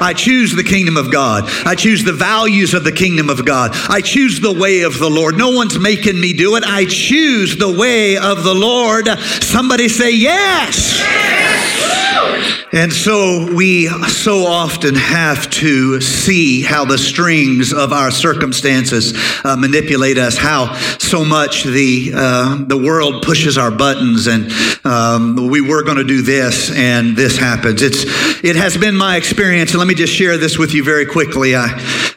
[0.00, 1.44] I choose the kingdom of God.
[1.66, 3.70] I choose the values of the kingdom of God.
[3.88, 5.36] I choose the way of the Lord.
[5.36, 6.64] No one's making me do it.
[6.64, 9.08] I choose the way of the Lord.
[9.42, 11.00] Somebody say yes.
[12.72, 19.12] And so we so often have to see how the strings of our circumstances
[19.44, 24.52] uh, manipulate us, how so much the, uh, the world pushes our buttons and
[24.86, 27.82] um, we were going to do this and this happens.
[27.82, 28.04] It's,
[28.44, 31.56] it has been my experience, and let me just share this with you very quickly.
[31.56, 31.66] I,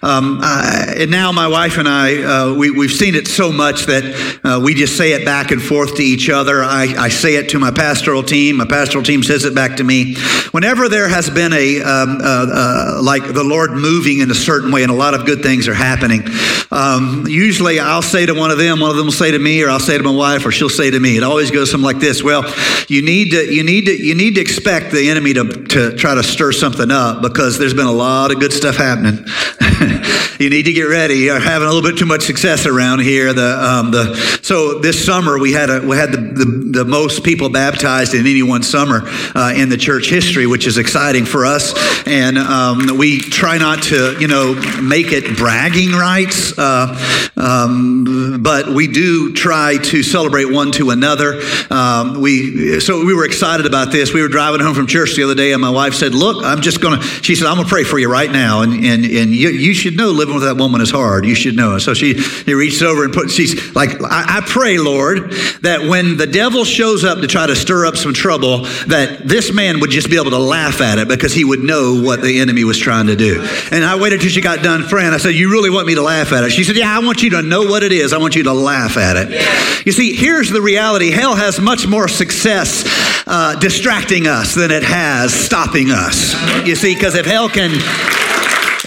[0.04, 3.88] um, I, and now my wife and I, uh, we, we've seen it so much
[3.88, 6.64] that uh, we just say it back and forth to each other.
[6.64, 8.58] I, I say it to my pastoral team.
[8.58, 10.16] My pastoral team says it back to me.
[10.52, 14.72] Whenever there has been a, um, uh, uh, like the Lord moving in a certain
[14.72, 16.24] way and a lot of good things are happening,
[16.72, 19.64] um, usually I'll say to one of them, one of them will say to me,
[19.64, 21.18] or I'll say to my wife, or she'll say to me.
[21.18, 22.24] It always goes something like this.
[22.24, 22.44] Well,
[22.88, 26.16] you need to, you need to, you need to expect the enemy to, to try
[26.16, 29.26] to stir something up because there's been a lot of good stuff happening.
[30.40, 31.16] you need to get ready.
[31.16, 33.34] You're having a little bit too much success around here.
[33.34, 36.46] The, um, the, so this summer we had a, we had the, the,
[36.84, 39.02] the most people baptized in any one summer
[39.36, 41.74] uh, in the church history, which is exciting for us.
[42.08, 48.70] And um, we try not to, you know, make it bragging rights, uh, um, but
[48.70, 51.42] we do try to celebrate one to another.
[51.70, 54.14] Um, we so we were excited about this.
[54.14, 56.62] We were driving home from church the other day, and my wife said, "Look, I'm
[56.62, 59.32] just going to." She said, "I'm to pray for you right now, and and and
[59.32, 61.26] you, you should know living with that woman is hard.
[61.26, 63.30] You should know." So she, she reached over and put.
[63.30, 65.32] She's like, I, "I pray, Lord,
[65.64, 69.52] that when the devil shows up to try to stir up some trouble, that this
[69.52, 72.40] man would just be able to laugh at it because he would know what the
[72.40, 75.14] enemy was trying to do." And I waited till she got done praying.
[75.14, 77.22] I said, "You really want me to laugh at it?" She said, "Yeah, I want
[77.22, 78.14] you to know what it is.
[78.14, 79.82] I want you to laugh at it." Yeah.
[79.86, 82.84] You see, here's the reality: hell has much more success
[83.28, 86.34] uh, distracting us than it has stopping us.
[86.66, 87.72] You see, because if hell can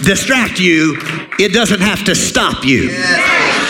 [0.03, 0.97] distract you,
[1.39, 2.89] it doesn't have to stop you.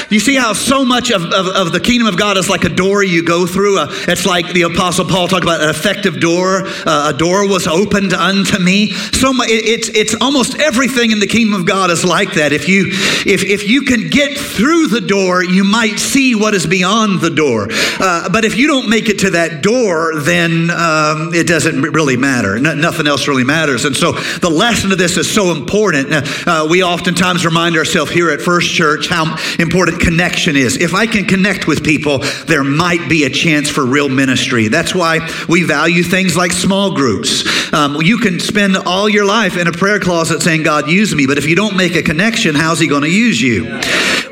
[0.10, 2.70] You see how so much of, of, of the kingdom of God is like a
[2.70, 3.80] door you go through?
[3.80, 6.64] Uh, it's like the Apostle Paul talked about an effective door.
[6.86, 8.92] Uh, a door was opened unto me.
[8.92, 12.54] So much, it, it's, it's almost everything in the kingdom of God is like that.
[12.54, 16.66] If you, if, if you can get through the door, you might see what is
[16.66, 17.68] beyond the door.
[18.00, 22.16] Uh, but if you don't make it to that door, then um, it doesn't really
[22.16, 22.58] matter.
[22.60, 23.84] No, nothing else really matters.
[23.84, 26.08] And so the lesson of this is so important.
[26.48, 30.78] Uh, we oftentimes remind ourselves here at First Church how important connection is.
[30.78, 34.68] If I can connect with people, there might be a chance for real ministry.
[34.68, 37.74] That's why we value things like small groups.
[37.74, 41.28] Um, you can spend all your life in a prayer closet saying, God, use me.
[41.28, 43.80] But if you don't make a connection, how's he going to use you?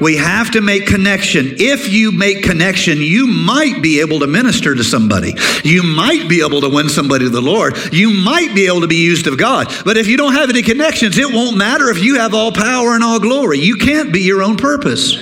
[0.02, 1.56] We have to make connection.
[1.58, 5.34] If you make connection, you might be able to minister to somebody.
[5.64, 7.76] You might be able to win somebody to the Lord.
[7.94, 9.74] You might be able to be used of God.
[9.84, 12.96] But if you don't have any connections, it won't matter if you have all power
[12.96, 13.60] and all glory.
[13.60, 15.16] You can't be your own purpose.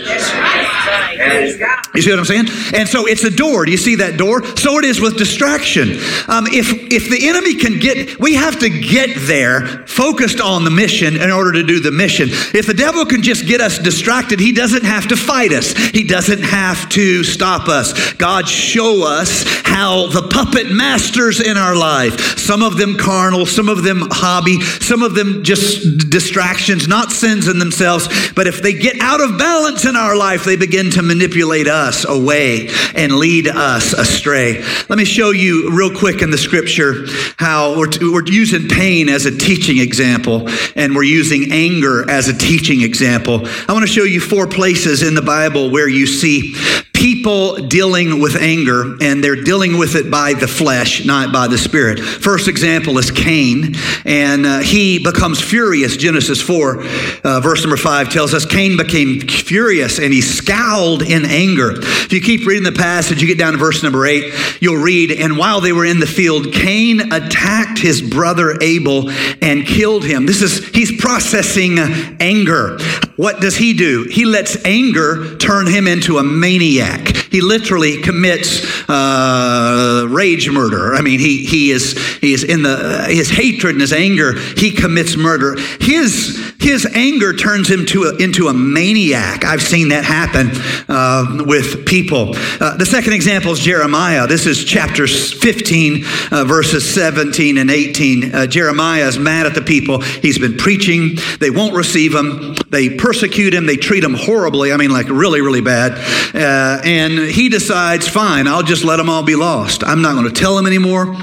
[1.95, 2.47] You see what I'm saying?
[2.73, 3.65] And so it's a door.
[3.65, 4.43] Do you see that door?
[4.57, 5.91] So it is with distraction.
[6.27, 10.71] Um, if if the enemy can get, we have to get there focused on the
[10.71, 12.29] mission in order to do the mission.
[12.31, 15.73] If the devil can just get us distracted, he doesn't have to fight us.
[15.73, 18.13] He doesn't have to stop us.
[18.13, 23.69] God show us how the puppet masters in our life, some of them carnal, some
[23.69, 28.73] of them hobby, some of them just distractions, not sins in themselves, but if they
[28.73, 33.47] get out of balance in our life, they begin to manipulate us away and lead
[33.47, 34.63] us astray.
[34.89, 37.05] Let me show you real quick in the scripture
[37.37, 42.37] how we're, we're using pain as a teaching example and we're using anger as a
[42.37, 43.41] teaching example.
[43.67, 46.55] I want to show you four places in the Bible where you see
[47.03, 51.57] people dealing with anger, and they're dealing with it by the flesh, not by the
[51.57, 51.99] spirit.
[51.99, 55.97] First example is Cain, and uh, he becomes furious.
[55.97, 56.81] Genesis 4,
[57.25, 61.71] uh, verse number 5 tells us Cain became furious and he scowled in anger.
[61.75, 65.11] If you keep reading the passage, you get down to verse number 8, you'll read,
[65.11, 69.09] And while they were in the field, Cain attacked his brother Abel
[69.41, 70.25] and killed him.
[70.25, 71.79] This is, he's processing
[72.19, 72.77] anger.
[73.15, 74.05] What does he do?
[74.09, 77.15] He lets anger turn him into a maniac.
[77.33, 80.93] He literally commits uh, rage murder.
[80.93, 84.71] I mean, he, he, is, he is in the, his hatred and his anger, he
[84.71, 85.55] commits murder.
[85.79, 89.43] His, his anger turns him to a, into a maniac.
[89.45, 90.51] I've seen that happen
[90.87, 92.33] uh, with people.
[92.59, 94.27] Uh, the second example is Jeremiah.
[94.27, 98.35] This is chapter 15, uh, verses 17 and 18.
[98.35, 100.01] Uh, Jeremiah is mad at the people.
[100.01, 101.17] He's been preaching.
[101.39, 102.55] They won't receive him.
[102.69, 103.65] They persecute him.
[103.65, 104.71] They treat him horribly.
[104.73, 105.93] I mean, like really, really bad.
[106.33, 109.83] Uh, and he decides, fine, I'll just let them all be lost.
[109.83, 111.15] I'm not going to tell them anymore.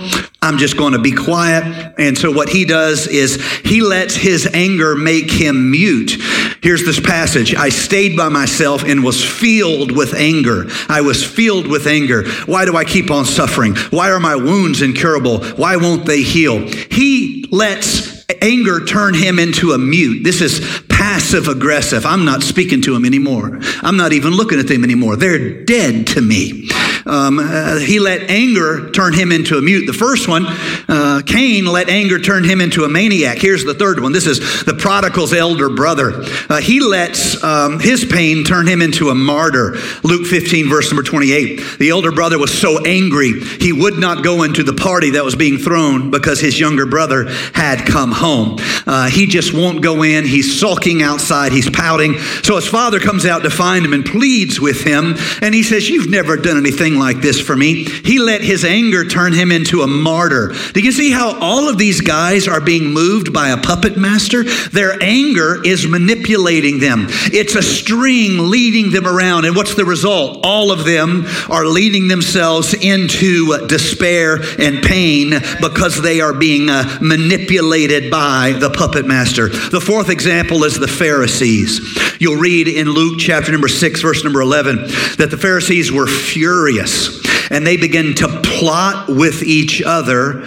[0.43, 1.95] I'm just going to be quiet.
[1.99, 6.13] And so what he does is he lets his anger make him mute.
[6.63, 7.55] Here's this passage.
[7.55, 10.67] I stayed by myself and was filled with anger.
[10.89, 12.29] I was filled with anger.
[12.47, 13.77] Why do I keep on suffering?
[13.91, 15.45] Why are my wounds incurable?
[15.45, 16.59] Why won't they heal?
[16.67, 20.25] He lets anger turn him into a mute.
[20.25, 22.05] This is passive aggressive.
[22.05, 23.59] I'm not speaking to him anymore.
[23.81, 25.17] I'm not even looking at them anymore.
[25.17, 26.69] They're dead to me.
[27.07, 29.87] Um, uh, he let anger turn him into a mute.
[29.87, 30.45] The first one,
[30.89, 33.39] uh, Cain let anger turn him into a maniac.
[33.39, 34.13] Here's the third one.
[34.13, 36.13] This is the prodigal's elder brother.
[36.51, 39.77] Uh, he lets um, his pain turn him into a martyr.
[40.05, 41.79] Luke 15, verse number 28.
[41.79, 45.35] The elder brother was so angry, he would not go into the party that was
[45.35, 48.59] being thrown because his younger brother had come home.
[48.87, 50.27] Uh, he just won't go in.
[50.27, 51.53] He's sulking outside.
[51.53, 52.19] He's pouting.
[52.43, 55.15] So his father comes out to find him and pleads with him.
[55.43, 57.85] And he says, You've never done anything like this for me.
[57.85, 60.53] He let his anger turn him into a martyr.
[60.73, 64.45] Do you see how all of these guys are being moved by a puppet master?
[64.45, 69.45] Their anger is manipulating them, it's a string leading them around.
[69.45, 70.41] And what's the result?
[70.45, 76.99] All of them are leading themselves into despair and pain because they are being uh,
[77.01, 79.49] manipulated by the puppet master.
[79.49, 81.81] The fourth example is the Pharisees.
[82.21, 84.77] You'll read in Luke chapter number 6, verse number 11,
[85.17, 90.45] that the Pharisees were furious and they began to plot with each other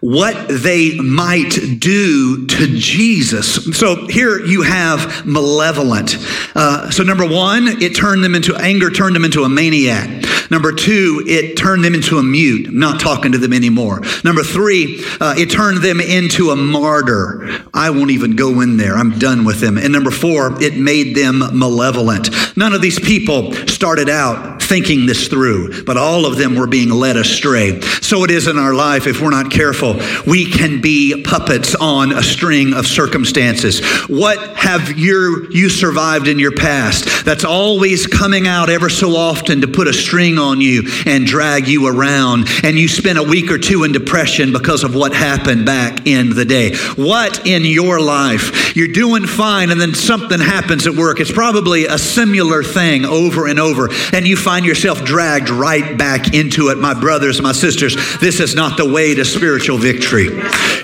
[0.00, 3.76] what they might do to Jesus.
[3.76, 6.16] So here you have malevolent.
[6.54, 10.24] Uh, so, number one, it turned them into anger, turned them into a maniac.
[10.52, 14.02] Number two, it turned them into a mute, not talking to them anymore.
[14.22, 17.48] Number three, uh, it turned them into a martyr.
[17.72, 19.78] I won't even go in there, I'm done with them.
[19.78, 22.28] And number four, it made them malevolent.
[22.54, 26.90] None of these people started out thinking this through, but all of them were being
[26.90, 27.80] led astray.
[27.80, 30.00] So it is in our life if we're not careful.
[30.26, 33.84] We can be puppets on a string of circumstances.
[34.08, 39.60] What have your, you survived in your past that's always coming out ever so often
[39.62, 42.48] to put a string on you and drag you around?
[42.62, 46.30] And you spend a week or two in depression because of what happened back in
[46.30, 46.76] the day.
[46.96, 48.76] What in your life?
[48.76, 51.20] You're doing fine and then something happens at work.
[51.20, 53.88] It's probably a similar thing over and over.
[54.12, 56.78] And you find yourself dragged right back into it.
[56.78, 60.28] My brothers, my sisters, this is not the way to spiritual victory.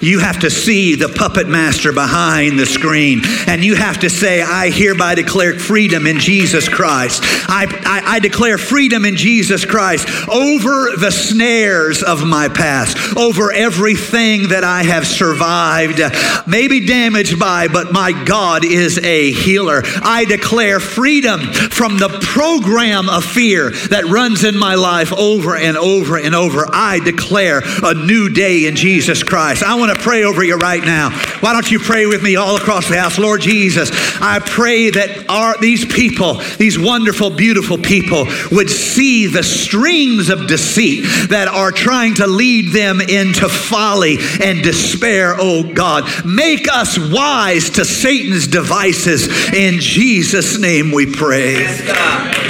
[0.01, 4.43] You have to see the puppet master behind the screen and you have to say,
[4.43, 7.23] I hereby declare freedom in Jesus Christ.
[7.49, 13.53] I, I, I declare freedom in Jesus Christ over the snares of my past, over
[13.53, 16.01] everything that I have survived,
[16.47, 19.83] maybe damaged by, but my God is a healer.
[20.03, 25.77] I declare freedom from the program of fear that runs in my life over and
[25.77, 26.67] over and over.
[26.73, 29.63] I declare a new day in Jesus Christ.
[29.63, 31.11] I want to pray over you right now.
[31.41, 33.19] Why don't you pray with me all across the house?
[33.19, 33.91] Lord Jesus,
[34.21, 40.47] I pray that our, these people, these wonderful, beautiful people, would see the strings of
[40.47, 46.05] deceit that are trying to lead them into folly and despair, oh God.
[46.25, 49.29] Make us wise to Satan's devices.
[49.53, 52.48] In Jesus' name we pray.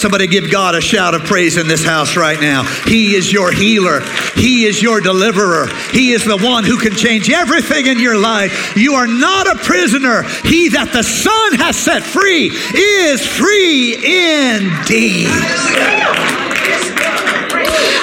[0.00, 2.62] Somebody give God a shout of praise in this house right now.
[2.86, 4.00] He is your healer.
[4.34, 5.66] He is your deliverer.
[5.92, 8.78] He is the one who can change everything in your life.
[8.78, 10.22] You are not a prisoner.
[10.22, 13.96] He that the Son has set free is free
[14.56, 15.28] indeed.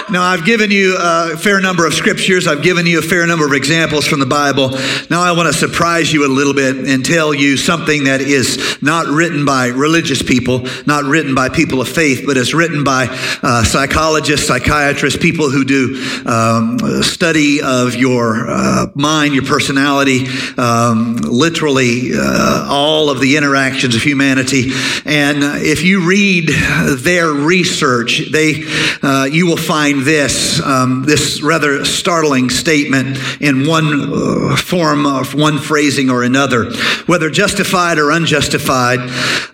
[0.09, 2.47] Now, I've given you a fair number of scriptures.
[2.47, 4.69] I've given you a fair number of examples from the Bible.
[5.09, 8.81] Now, I want to surprise you a little bit and tell you something that is
[8.81, 13.07] not written by religious people, not written by people of faith, but is written by
[13.43, 20.25] uh, psychologists, psychiatrists, people who do um, study of your uh, mind, your personality,
[20.57, 24.71] um, literally uh, all of the interactions of humanity.
[25.03, 28.63] And if you read their research, they
[29.03, 35.33] uh, you will find this, um, this rather startling statement in one uh, form of
[35.33, 36.71] one phrasing or another.
[37.05, 38.99] Whether justified or unjustified,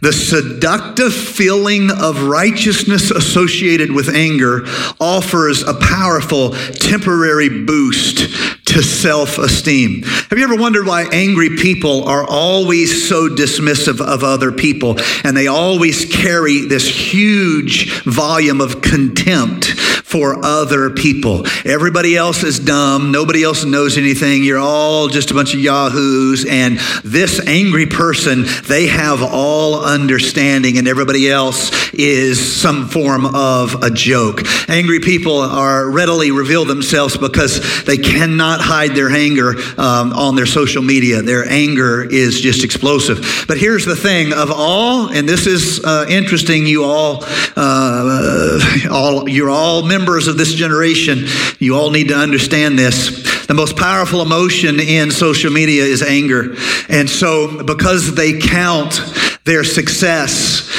[0.01, 4.63] the seductive feeling of righteousness associated with anger
[4.99, 10.03] offers a powerful temporary boost to self esteem.
[10.03, 15.37] Have you ever wondered why angry people are always so dismissive of other people and
[15.37, 19.73] they always carry this huge volume of contempt
[20.13, 21.43] for other people?
[21.65, 23.11] Everybody else is dumb.
[23.11, 24.43] Nobody else knows anything.
[24.43, 26.45] You're all just a bunch of yahoos.
[26.47, 33.81] And this angry person, they have all understanding, and everybody else is some form of
[33.81, 34.41] a joke.
[34.69, 40.45] Angry people are readily reveal themselves because they cannot hide their anger um, on their
[40.45, 41.23] social media.
[41.23, 43.45] Their anger is just explosive.
[43.47, 47.23] But here's the thing of all, and this is uh, interesting, you all,
[47.55, 48.59] uh,
[48.91, 51.25] all, you're all members of this generation.
[51.59, 53.45] You all need to understand this.
[53.47, 56.55] The most powerful emotion in social media is anger.
[56.89, 59.01] And so, because they count
[59.45, 60.69] their success,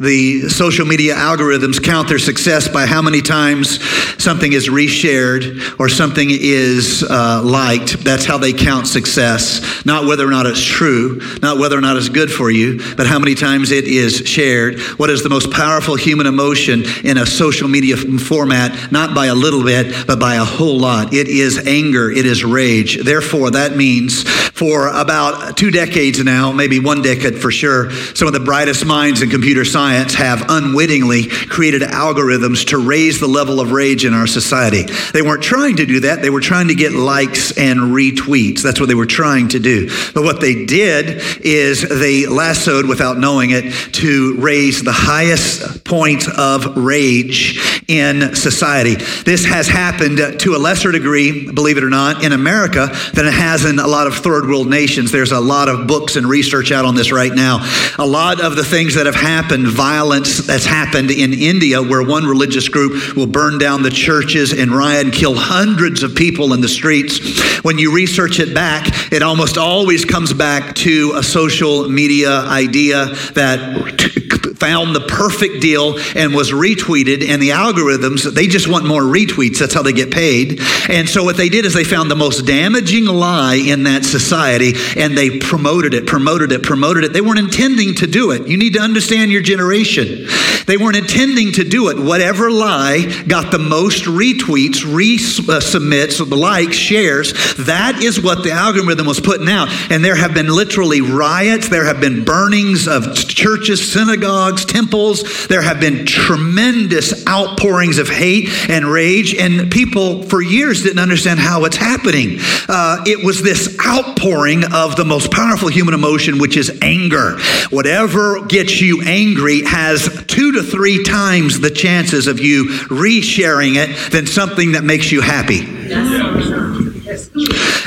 [0.00, 3.82] the social media algorithms count their success by how many times
[4.22, 8.02] something is reshared or something is uh, liked.
[8.02, 9.84] That's how they count success.
[9.84, 13.06] Not whether or not it's true, not whether or not it's good for you, but
[13.06, 14.80] how many times it is shared.
[14.98, 18.90] What is the most powerful human emotion in a social media format?
[18.90, 21.12] Not by a little bit, but by a whole lot.
[21.12, 23.02] It is anger, it is rage.
[23.02, 24.24] Therefore, that means
[24.60, 29.22] for about two decades now, maybe one decade for sure, some of the brightest minds
[29.22, 34.26] in computer science have unwittingly created algorithms to raise the level of rage in our
[34.26, 34.82] society.
[35.14, 38.60] They weren't trying to do that, they were trying to get likes and retweets.
[38.60, 39.88] That's what they were trying to do.
[40.12, 46.28] But what they did is they lassoed, without knowing it, to raise the highest point
[46.28, 47.58] of rage
[47.88, 48.96] in society.
[49.24, 53.32] This has happened to a lesser degree, believe it or not, in America than it
[53.32, 55.12] has in a lot of third world nations.
[55.12, 57.60] There's a lot of books and research out on this right now.
[57.98, 62.24] A lot of the things that have happened violence that's happened in India, where one
[62.26, 66.60] religious group will burn down the churches and riot and kill hundreds of people in
[66.60, 67.62] the streets.
[67.62, 73.06] When you research it back, it almost always comes back to a social media idea
[73.34, 77.28] that found the perfect deal and was retweeted.
[77.28, 79.58] And the algorithms, they just want more retweets.
[79.58, 80.60] That's how they get paid.
[80.88, 84.74] And so what they did is they found the most damaging lie in that society
[84.96, 87.12] and they promoted it, promoted it, promoted it.
[87.12, 88.46] They weren't intending to do it.
[88.46, 90.26] You need to understand your generation.
[90.66, 91.98] They weren't intending to do it.
[91.98, 99.20] Whatever lie got the most retweets, resubmits, likes, shares, that is what the algorithm was
[99.20, 99.68] putting out.
[99.90, 104.29] And there have been literally riots, there have been burnings of churches, synagogues,
[104.64, 105.46] temples.
[105.48, 111.40] There have been tremendous outpourings of hate and rage, and people for years didn't understand
[111.40, 112.38] how it's happening.
[112.68, 117.38] Uh, it was this outpouring of the most powerful human emotion, which is anger.
[117.70, 124.12] Whatever gets you angry has two to three times the chances of you resharing it
[124.12, 125.60] than something that makes you happy.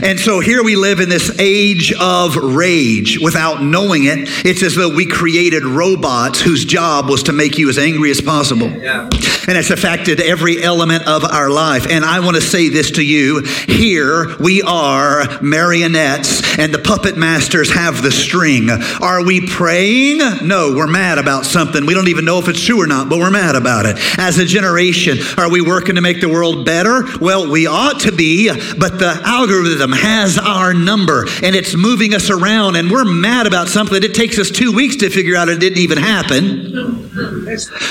[0.04, 4.28] And so here we live in this age of rage without knowing it.
[4.46, 8.20] It's as though we created robots whose job was to make you as angry as
[8.20, 8.70] possible.
[8.70, 9.10] Yeah.
[9.48, 11.88] And it's affected every element of our life.
[11.90, 17.18] And I want to say this to you here we are marionettes, and the puppet
[17.18, 18.70] masters have the string.
[19.02, 20.20] Are we praying?
[20.46, 21.86] No, we're mad about something.
[21.86, 23.98] We don't even know if it's true or not, but we're mad about it.
[24.18, 27.04] As a generation, are we working to make the world better?
[27.22, 32.30] Well, we ought to be, but the algorithm has our number and it's moving us
[32.30, 35.60] around and we're mad about something it takes us two weeks to figure out it
[35.60, 37.04] didn't even happen.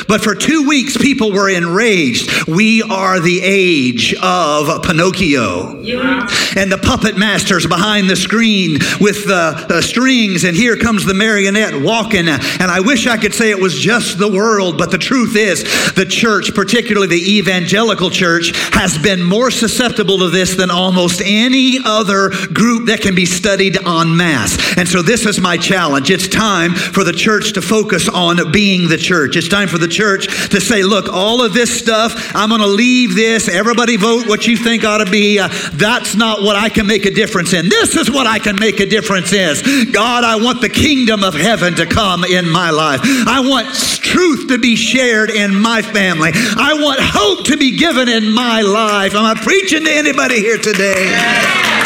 [0.09, 2.47] But for two weeks, people were enraged.
[2.49, 5.81] We are the age of Pinocchio.
[5.81, 6.29] Yeah.
[6.57, 11.15] And the puppet masters behind the screen with the, the strings, and here comes the
[11.15, 12.27] marionette walking.
[12.29, 15.63] And I wish I could say it was just the world, but the truth is,
[15.95, 21.79] the church, particularly the evangelical church, has been more susceptible to this than almost any
[21.93, 24.57] other group that can be studied en masse.
[24.77, 26.11] And so, this is my challenge.
[26.11, 29.37] It's time for the church to focus on being the church.
[29.37, 32.67] It's time for the church to say, look, all of this stuff, I'm going to
[32.67, 33.49] leave this.
[33.49, 35.39] Everybody vote what you think ought to be.
[35.39, 37.69] Uh, that's not what I can make a difference in.
[37.69, 39.93] This is what I can make a difference in.
[39.93, 43.01] God, I want the kingdom of heaven to come in my life.
[43.05, 46.31] I want truth to be shared in my family.
[46.35, 49.15] I want hope to be given in my life.
[49.15, 51.82] Am I preaching to anybody here today?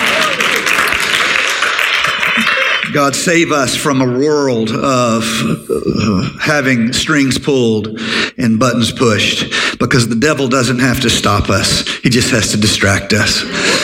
[2.97, 5.22] God, save us from a world of
[5.68, 7.88] uh, having strings pulled
[8.38, 11.86] and buttons pushed because the devil doesn't have to stop us.
[11.99, 13.42] He just has to distract us.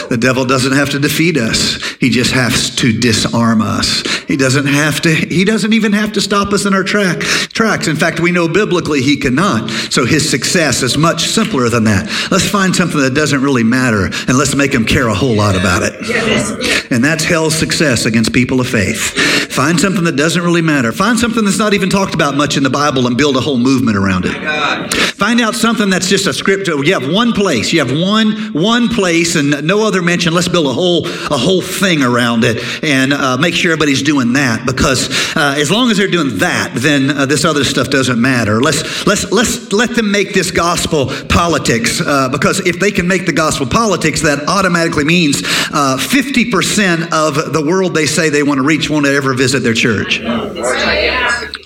[0.09, 1.83] The devil doesn't have to defeat us.
[2.01, 4.03] He just has to disarm us.
[4.29, 7.21] He doesn't have to, he doesn't even have to stop us in our track,
[7.53, 7.87] tracks.
[7.87, 9.71] In fact, we know biblically he cannot.
[9.91, 12.07] So his success is much simpler than that.
[12.31, 15.55] Let's find something that doesn't really matter and let's make him care a whole lot
[15.55, 16.91] about it.
[16.91, 19.13] And that's hell's success against people of faith.
[19.53, 20.93] Find something that doesn't really matter.
[20.93, 23.59] Find something that's not even talked about much in the Bible and build a whole
[23.59, 24.95] movement around it.
[25.23, 26.69] Find out something that's just a script.
[26.69, 27.73] You have one place.
[27.73, 30.33] You have one one place and no other mention.
[30.33, 34.33] Let's build a whole a whole thing around it and uh, make sure everybody's doing
[34.33, 34.67] that.
[34.67, 38.61] Because uh, as long as they're doing that, then uh, this other stuff doesn't matter.
[38.61, 42.01] Let's let's let's let them make this gospel politics.
[42.01, 47.13] Uh, because if they can make the gospel politics, that automatically means uh, fifty percent
[47.13, 50.21] of the world they say they want to reach won't ever visit their church.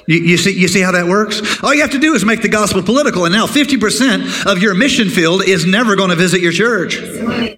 [0.07, 1.63] You, you, see, you see how that works?
[1.63, 4.75] All you have to do is make the gospel political, and now 50% of your
[4.75, 6.97] mission field is never going to visit your church.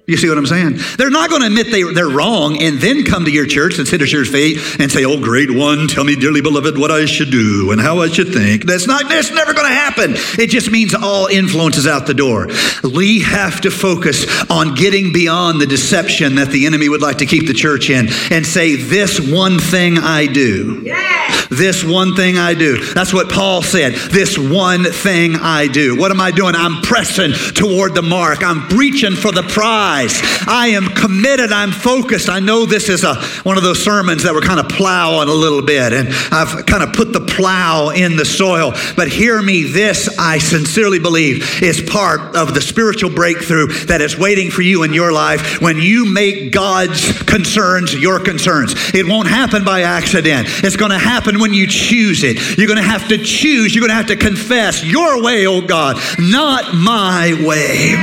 [0.07, 0.79] You see what I'm saying?
[0.97, 3.87] They're not going to admit they, they're wrong and then come to your church and
[3.87, 7.05] sit at your feet and say, Oh, great one, tell me, dearly beloved, what I
[7.05, 8.65] should do and how I should think.
[8.65, 10.13] That's not, that's never going to happen.
[10.39, 12.49] It just means all influence is out the door.
[12.83, 17.27] We have to focus on getting beyond the deception that the enemy would like to
[17.27, 20.81] keep the church in and say, This one thing I do.
[20.83, 21.47] Yeah.
[21.51, 22.83] This one thing I do.
[22.95, 23.95] That's what Paul said.
[23.95, 25.97] This one thing I do.
[25.97, 26.55] What am I doing?
[26.55, 28.43] I'm pressing toward the mark.
[28.43, 30.21] I'm reaching for the prize.
[30.47, 31.53] I am committed.
[31.53, 32.29] I'm focused.
[32.29, 35.33] I know this is a, one of those sermons that we're kind of plowing a
[35.33, 38.73] little bit, and I've kind of put the plow in the soil.
[38.97, 44.19] But hear me, this I sincerely believe is part of the spiritual breakthrough that is
[44.19, 48.75] waiting for you in your life when you make God's concerns your concerns.
[48.95, 50.49] It won't happen by accident.
[50.65, 52.28] It's going to happen when you choose it.
[52.35, 53.75] You're going to have to choose.
[53.75, 57.95] You're going to have to confess your way, oh God, not my way.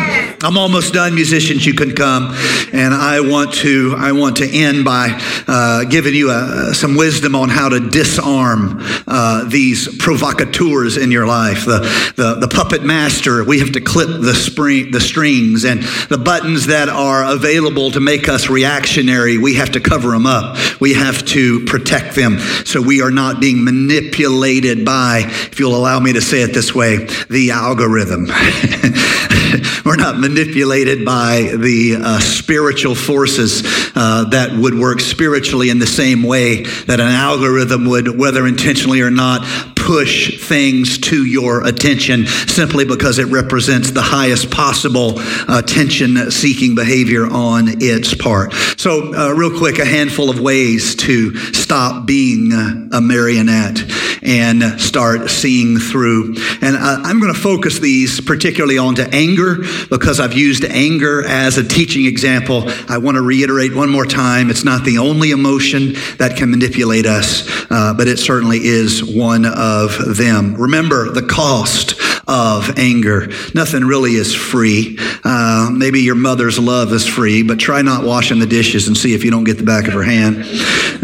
[0.41, 1.65] I'm almost done, musicians.
[1.65, 2.35] You can come,
[2.71, 3.95] and I want to.
[3.97, 8.79] I want to end by uh, giving you uh, some wisdom on how to disarm
[9.07, 11.65] uh, these provocateurs in your life.
[11.65, 11.79] The,
[12.15, 13.43] the the puppet master.
[13.43, 17.99] We have to clip the spring, the strings, and the buttons that are available to
[17.99, 19.37] make us reactionary.
[19.37, 20.57] We have to cover them up.
[20.79, 25.75] We have to protect them so we are not being manipulated manipulated by, if you'll
[25.75, 28.27] allow me to say it this way, the algorithm.
[29.85, 33.61] We're not manipulated by the uh, spiritual forces
[33.95, 39.01] uh, that would work spiritually in the same way that an algorithm would, whether intentionally
[39.01, 39.45] or not,
[39.75, 47.27] push things to your attention simply because it represents the highest possible attention seeking behavior
[47.27, 48.51] on its part.
[48.77, 52.51] So, uh, real quick, a handful of ways to stop being
[52.91, 53.83] a marionette
[54.25, 56.35] and start seeing through.
[56.61, 59.57] And uh, I'm going to focus these particularly onto anger
[59.89, 62.63] because I've used anger as a teaching example.
[62.89, 67.05] I want to reiterate one more time it's not the only emotion that can manipulate
[67.05, 70.55] us, uh, but it certainly is one of them.
[70.55, 73.27] Remember the cost of anger.
[73.53, 74.97] Nothing really is free.
[75.23, 79.13] Uh, maybe your mother's love is free, but try not washing the dishes and see
[79.13, 80.37] if you don't get the back of her hand.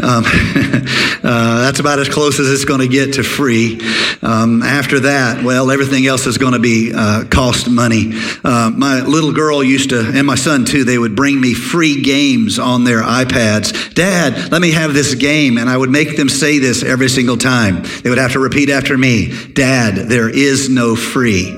[0.04, 0.24] Um,
[1.24, 3.80] uh, that's about as close as it's going to get to free.
[4.22, 8.12] Um, after that, well, everything else is going to be uh, cost money.
[8.44, 12.02] Uh, my little girl used to, and my son too, they would bring me free
[12.02, 13.94] games on their iPads.
[13.94, 15.58] Dad, let me have this game.
[15.58, 17.84] And I would make them say this every single time.
[18.04, 21.58] They would have to repeat after me Dad, there is no free.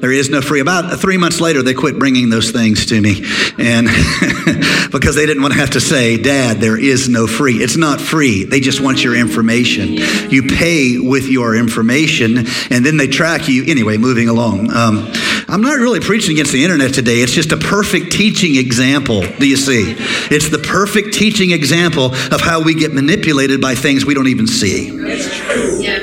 [0.00, 0.60] There is no free.
[0.60, 3.22] About three months later, they quit bringing those things to me.
[3.58, 3.86] And
[4.92, 7.56] because they didn't want to have to say, Dad, there is no free.
[7.56, 8.44] It's not free.
[8.44, 9.94] They just want your information.
[10.30, 12.38] You pay with your information,
[12.70, 13.64] and then they track you.
[13.66, 14.70] Anyway, moving along.
[14.72, 15.10] Um,
[15.48, 17.20] I'm not really preaching against the internet today.
[17.20, 19.22] It's just a perfect teaching example.
[19.22, 19.94] Do you see?
[20.30, 24.46] It's the perfect teaching example of how we get manipulated by things we don't even
[24.46, 24.88] see.
[24.88, 25.80] It's true.
[25.80, 25.99] Yeah.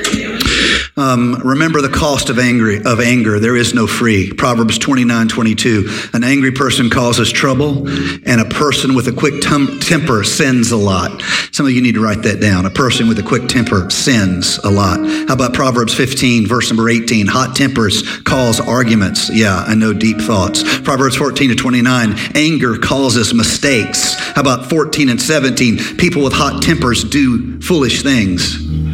[0.98, 3.38] Um, remember the cost of anger, of anger.
[3.38, 4.32] There is no free.
[4.32, 5.88] Proverbs 29, 22.
[6.12, 10.76] An angry person causes trouble, and a person with a quick tum- temper sins a
[10.76, 11.22] lot.
[11.52, 12.66] Some of you need to write that down.
[12.66, 14.98] A person with a quick temper sins a lot.
[15.28, 17.28] How about Proverbs 15, verse number 18?
[17.28, 19.30] Hot tempers cause arguments.
[19.32, 20.62] Yeah, I know deep thoughts.
[20.80, 22.14] Proverbs 14 to 29.
[22.34, 24.14] Anger causes mistakes.
[24.34, 25.96] How about 14 and 17?
[25.96, 28.87] People with hot tempers do foolish things.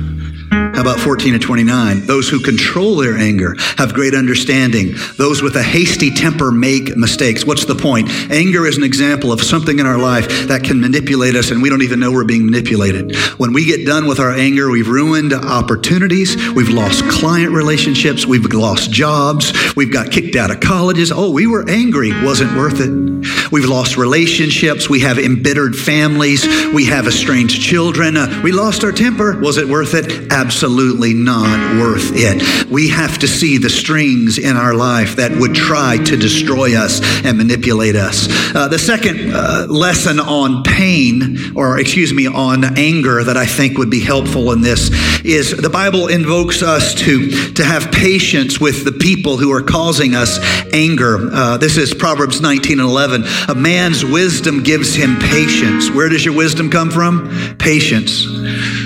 [0.75, 2.05] How about 14 and 29?
[2.05, 4.97] Those who control their anger have great understanding.
[5.17, 7.45] Those with a hasty temper make mistakes.
[7.45, 8.11] What's the point?
[8.33, 11.69] Anger is an example of something in our life that can manipulate us and we
[11.71, 13.15] don't even know we're being manipulated.
[13.39, 18.45] When we get done with our anger, we've ruined opportunities, we've lost client relationships, we've
[18.53, 21.13] lost jobs, we've got kicked out of colleges.
[21.13, 23.53] Oh, we were angry, wasn't worth it.
[23.53, 28.17] We've lost relationships, we have embittered families, we have estranged children.
[28.17, 30.33] Uh, we lost our temper, was it worth it?
[30.33, 32.71] Absolutely absolutely not worth it.
[32.71, 37.03] We have to see the strings in our life that would try to destroy us
[37.23, 38.29] and manipulate us.
[38.55, 43.77] Uh, the second uh, lesson on pain, or excuse me, on anger that I think
[43.77, 44.89] would be helpful in this
[45.23, 50.15] is the Bible invokes us to, to have patience with the people who are causing
[50.15, 50.39] us
[50.73, 51.29] anger.
[51.31, 53.25] Uh, this is Proverbs 19 and 11.
[53.51, 55.91] A man's wisdom gives him patience.
[55.91, 57.57] Where does your wisdom come from?
[57.59, 58.84] Patience.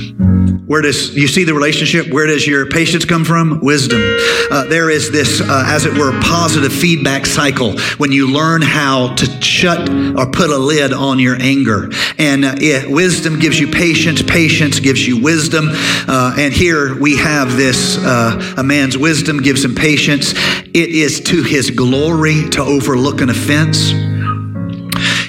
[0.68, 2.12] Where does you see the relationship?
[2.12, 3.60] Where does your patience come from?
[3.60, 4.02] Wisdom.
[4.50, 9.14] Uh, there is this, uh, as it were, positive feedback cycle when you learn how
[9.14, 11.88] to shut or put a lid on your anger.
[12.18, 14.20] And uh, it, wisdom gives you patience.
[14.20, 15.68] Patience gives you wisdom.
[15.70, 20.34] Uh, and here we have this: uh, a man's wisdom gives him patience.
[20.74, 24.17] It is to his glory to overlook an offense.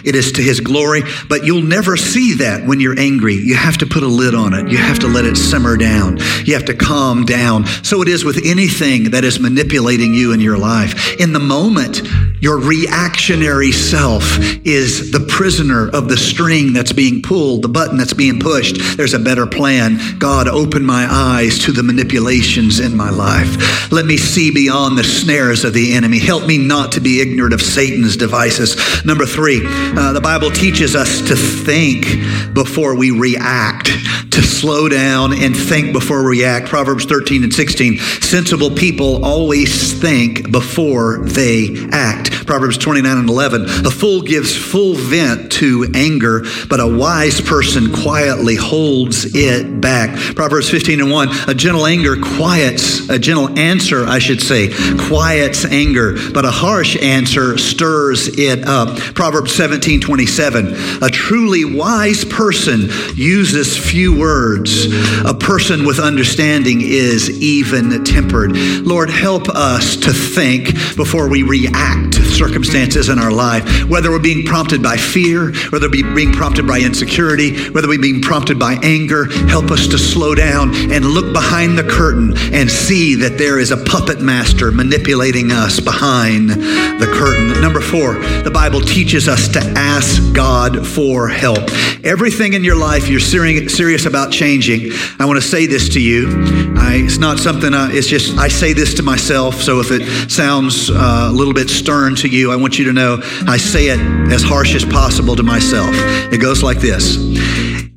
[0.04, 3.36] It is to his glory, but you'll never see that when you're angry.
[3.36, 4.70] You have to put a lid on it.
[4.70, 6.18] You have to let it simmer down.
[6.46, 7.66] You have to calm down.
[7.84, 11.20] So it is with anything that is manipulating you in your life.
[11.20, 12.02] In the moment,
[12.42, 14.24] your reactionary self
[14.66, 18.98] is the prisoner of the string that's being pulled, the button that's being pushed.
[18.98, 20.00] There's a better plan.
[20.20, 23.92] God, open my eyes to the manipulations in my life.
[23.92, 26.20] Let me see beyond the snares of the enemy.
[26.20, 28.78] Help me not to be ignorant of Satan's devices.
[29.06, 29.60] Number three,
[29.98, 32.06] uh, the Bible teaches us to think
[32.54, 33.88] before we react,
[34.32, 36.68] to slow down and think before we react.
[36.68, 37.98] Proverbs 13 and 16.
[37.98, 42.39] Sensible people always think before they act.
[42.50, 43.66] Proverbs 29 and 11.
[43.86, 50.18] A fool gives full vent to anger, but a wise person quietly holds it back.
[50.34, 51.30] Proverbs 15 and 1.
[51.48, 57.00] A gentle anger quiets, a gentle answer, I should say, quiets anger, but a harsh
[57.04, 58.98] answer stirs it up.
[59.14, 61.04] Proverbs 17 27.
[61.04, 64.88] A truly wise person uses few words.
[65.24, 68.58] A person with understanding is even tempered.
[68.58, 74.46] Lord, help us to think before we react circumstances in our life, whether we're being
[74.46, 79.26] prompted by fear, whether we're being prompted by insecurity, whether we're being prompted by anger,
[79.48, 83.72] help us to slow down and look behind the curtain and see that there is
[83.72, 87.62] a puppet master manipulating us behind the curtain.
[87.62, 88.14] Number four,
[88.44, 91.70] the Bible teaches us to ask God for help.
[92.06, 94.92] Everything in your life you're serious about changing.
[95.20, 96.30] I want to say this to you.
[96.78, 99.56] I, it's not something, I, it's just, I say this to myself.
[99.56, 102.94] So if it sounds uh, a little bit stern to you, I want you to
[102.94, 104.00] know I say it
[104.32, 105.90] as harsh as possible to myself.
[106.32, 107.18] It goes like this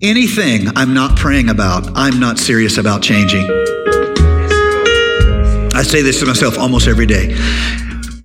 [0.02, 3.44] Anything I'm not praying about, I'm not serious about changing.
[5.74, 7.36] I say this to myself almost every day.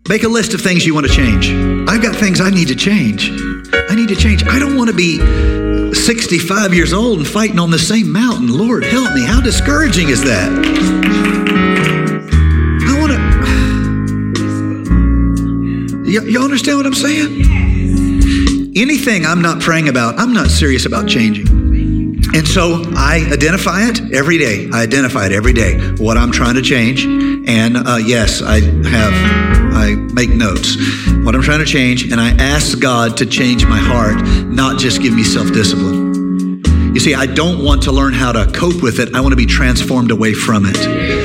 [0.10, 1.50] Make a list of things you want to change.
[1.90, 3.30] I've got things I need to change.
[3.90, 4.44] I need to change.
[4.48, 5.18] I don't want to be
[5.94, 8.58] 65 years old and fighting on the same mountain.
[8.58, 9.26] Lord, help me.
[9.26, 11.17] How discouraging is that?
[16.08, 18.74] Y- you understand what I'm saying?
[18.78, 21.48] Anything I'm not praying about, I'm not serious about changing.
[22.34, 24.70] And so I identify it every day.
[24.72, 27.04] I identify it every day, what I'm trying to change.
[27.04, 29.14] And uh, yes, I have
[29.76, 30.76] I make notes,
[31.26, 35.02] what I'm trying to change, and I ask God to change my heart, not just
[35.02, 36.64] give me self discipline.
[36.94, 39.38] You see, I don't want to learn how to cope with it, I want to
[39.38, 41.17] be transformed away from it.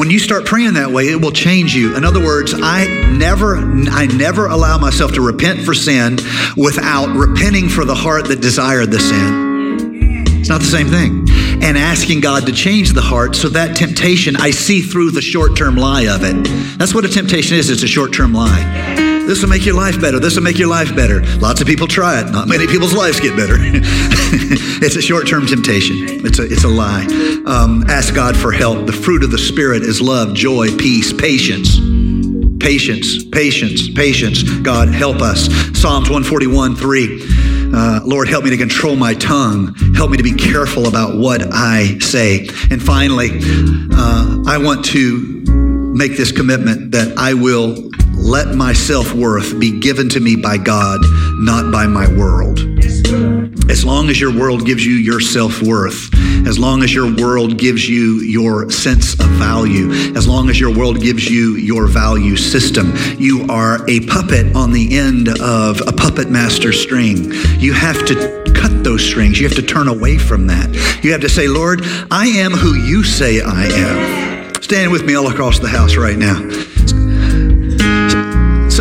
[0.00, 1.94] When you start praying that way, it will change you.
[1.94, 2.86] In other words, I
[3.18, 6.16] never I never allow myself to repent for sin
[6.56, 10.24] without repenting for the heart that desired the sin.
[10.26, 11.28] It's not the same thing
[11.62, 15.54] and asking God to change the heart so that temptation, I see through the short
[15.54, 16.78] term lie of it.
[16.78, 19.09] That's what a temptation is it's a short term lie.
[19.26, 20.18] This will make your life better.
[20.18, 21.22] This will make your life better.
[21.38, 22.30] Lots of people try it.
[22.30, 23.56] Not many people's lives get better.
[23.60, 27.04] it's a short term temptation, it's a, it's a lie.
[27.46, 28.86] Um, ask God for help.
[28.86, 31.78] The fruit of the Spirit is love, joy, peace, patience.
[32.60, 34.42] Patience, patience, patience.
[34.42, 35.46] God, help us.
[35.78, 37.20] Psalms 141 3.
[37.72, 39.74] Uh, Lord, help me to control my tongue.
[39.94, 42.48] Help me to be careful about what I say.
[42.70, 43.30] And finally,
[43.92, 45.40] uh, I want to
[45.94, 47.89] make this commitment that I will
[48.20, 51.00] let my self worth be given to me by God,
[51.34, 52.60] not by my world.
[53.70, 56.14] As long as your world gives you your self worth,
[56.46, 60.72] as long as your world gives you your sense of value, as long as your
[60.72, 65.92] world gives you your value system, you are a puppet on the end of a
[65.92, 67.32] puppet master string.
[67.58, 69.40] You have to cut those strings.
[69.40, 70.68] You have to turn away from that.
[71.02, 74.62] You have to say, Lord, I am who you say I am.
[74.62, 76.38] Stand with me all across the house right now.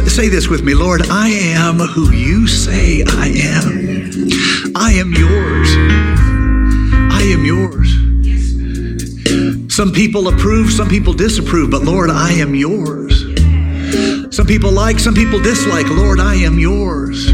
[0.08, 4.74] Say this with me, Lord, I am who you say I am.
[4.76, 5.70] I am yours.
[7.12, 7.90] I am yours.
[9.74, 13.22] Some people approve, some people disapprove, but Lord, I am yours.
[14.36, 15.88] Some people like, some people dislike.
[15.90, 17.32] Lord, I am yours.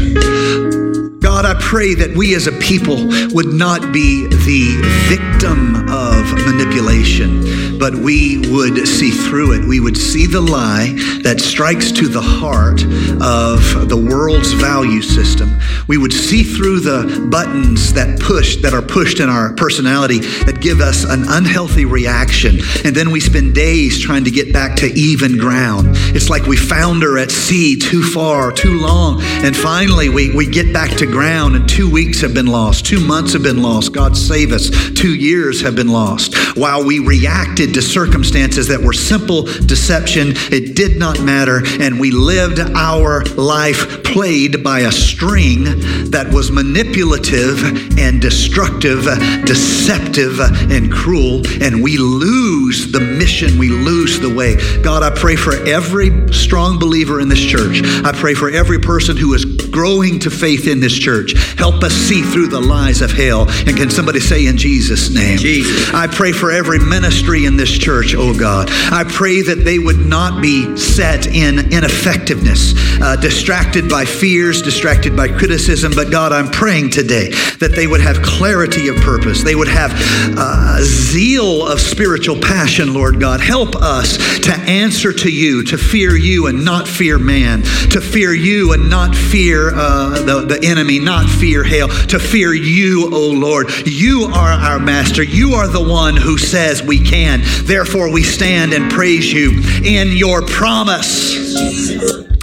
[1.20, 2.96] God, I pray that we as a people
[3.32, 4.78] would not be the
[5.08, 9.66] victim of manipulation, but we would see through it.
[9.66, 10.94] We would see the lie
[11.24, 12.84] that strikes to the heart
[13.20, 15.58] of the world's value system.
[15.88, 20.60] We would see through the buttons that push that are pushed in our personality that
[20.60, 22.60] give us an unhealthy reaction.
[22.84, 25.88] And then we spend days trying to get back to even ground.
[26.14, 30.72] It's like we founder at sea too far, too long, and finally we, we get
[30.72, 33.92] back to ground, and two weeks have been lost, two months have been lost.
[33.92, 34.70] God save us.
[34.94, 36.34] Two years have been lost.
[36.56, 42.10] While we reacted to circumstances that were simple deception, it did not matter, and we
[42.10, 45.64] lived our life played by a string
[46.10, 49.04] that was manipulative and destructive,
[49.44, 54.56] deceptive and cruel, and we lose the mission, we lose the way.
[54.82, 57.82] God, I pray for every strong believer in this church.
[58.04, 61.32] I pray for every person who is growing to faith in this church.
[61.58, 63.48] Help us see through the lies of hell.
[63.66, 65.38] And can somebody say in Jesus' name?
[65.38, 65.94] Jesus.
[65.94, 68.68] I pray for every ministry in this church, oh God.
[68.70, 75.16] I pray that they would not be set in ineffectiveness, uh, distracted by fears, distracted
[75.16, 75.92] by criticism.
[75.94, 79.42] But God, I'm praying today that they would have clarity of purpose.
[79.42, 79.92] They would have
[80.36, 83.40] uh, zeal of spiritual passion, Lord God.
[83.40, 88.34] Help us to answer to you, to fear you and not fear man, to fear
[88.34, 93.30] you and not fear uh, the, the enemy not fear hell, to fear you, O
[93.30, 93.70] Lord.
[93.86, 95.22] You are our master.
[95.22, 97.40] You are the one who says we can.
[97.64, 101.34] Therefore, we stand and praise you in your promise.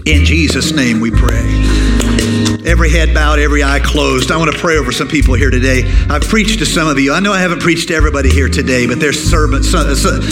[0.05, 1.92] In Jesus' name we pray.
[2.66, 4.32] Every head bowed, every eye closed.
[4.32, 5.84] I want to pray over some people here today.
[6.09, 7.14] I've preached to some of you.
[7.14, 9.84] I know I haven't preached to everybody here today, but there's sermons, uh,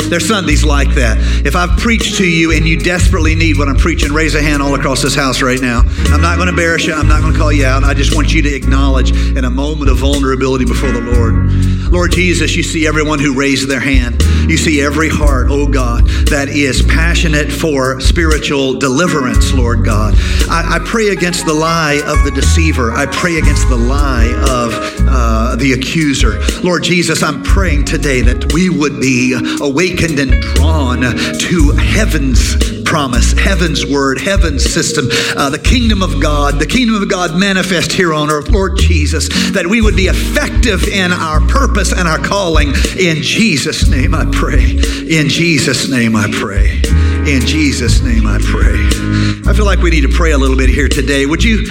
[0.10, 1.18] there's Sundays like that.
[1.46, 4.62] If I've preached to you and you desperately need what I'm preaching, raise a hand
[4.62, 5.84] all across this house right now.
[6.08, 6.94] I'm not going to embarrass you.
[6.94, 7.84] I'm not going to call you out.
[7.84, 11.52] I just want you to acknowledge in a moment of vulnerability before the Lord.
[11.92, 14.24] Lord Jesus, you see everyone who raised their hand.
[14.50, 20.16] You see every heart, oh God, that is passionate for spiritual deliverance, Lord God.
[20.50, 22.92] I, I pray against the lie of the deceiver.
[22.94, 24.72] I pray against the lie of
[25.08, 26.40] uh, the accuser.
[26.64, 33.32] Lord Jesus, I'm praying today that we would be awakened and drawn to heaven's promise,
[33.32, 38.14] heaven's word, heaven's system, uh, the kingdom of God, the kingdom of God manifest here
[38.14, 42.74] on earth, Lord Jesus, that we would be effective in our purpose and our calling.
[43.00, 44.72] In Jesus' name I pray.
[44.72, 46.82] In Jesus' name I pray.
[47.28, 48.82] In Jesus' name I pray.
[49.50, 51.26] I feel like we need to pray a little bit here today.
[51.28, 51.66] Would you,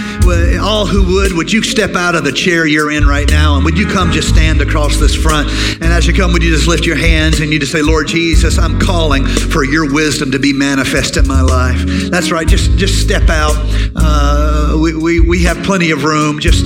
[0.63, 3.65] all who would, would you step out of the chair you're in right now and
[3.65, 5.49] would you come just stand across this front?
[5.83, 8.07] And as you come, would you just lift your hands and you just say, Lord
[8.07, 11.81] Jesus, I'm calling for your wisdom to be manifest in my life.
[12.11, 12.47] That's right.
[12.47, 13.57] Just, just step out.
[13.97, 16.39] Uh, we, we, we have plenty of room.
[16.39, 16.65] Just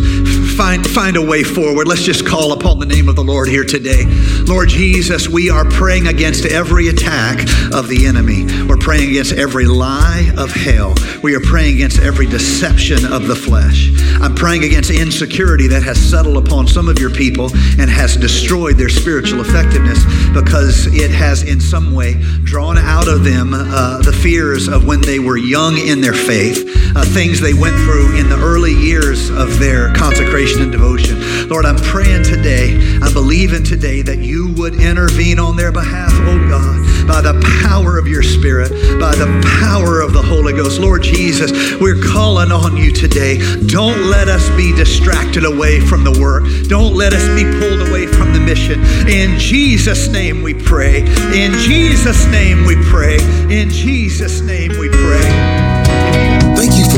[0.56, 1.88] find, find a way forward.
[1.88, 4.04] Let's just call upon the name of the Lord here today.
[4.46, 7.40] Lord Jesus, we are praying against every attack
[7.72, 8.46] of the enemy.
[8.66, 10.94] We're praying against every lie of hell.
[11.22, 13.90] We are praying against every deception of the flesh.
[14.20, 18.76] I'm praying against insecurity that has settled upon some of your people and has destroyed
[18.76, 24.12] their spiritual effectiveness because it has in some way drawn out of them uh, the
[24.12, 28.28] fears of when they were young in their faith, uh, things they went through in
[28.28, 31.48] the early years of their consecration and devotion.
[31.48, 36.48] Lord, I'm praying today, I'm believing today that you would intervene on their behalf, oh
[36.48, 38.70] God, by the power of your Spirit,
[39.00, 39.26] by the
[39.62, 40.80] power of the Holy Ghost.
[40.80, 43.38] Lord Jesus, we're calling on you today.
[43.66, 46.44] Don't let us be distracted away from the work.
[46.68, 48.80] Don't let us be pulled away from the mission.
[49.08, 51.00] In Jesus' name we pray.
[51.32, 53.16] In Jesus' name we pray.
[53.48, 55.43] In Jesus' name we pray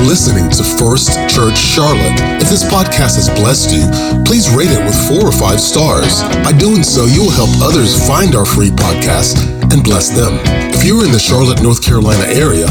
[0.07, 2.15] listening to First Church Charlotte.
[2.39, 3.83] If this podcast has blessed you,
[4.23, 6.23] please rate it with four or five stars.
[6.47, 9.35] By doing so, you will help others find our free podcast
[9.75, 10.39] and bless them.
[10.71, 12.71] If you're in the Charlotte, North Carolina area,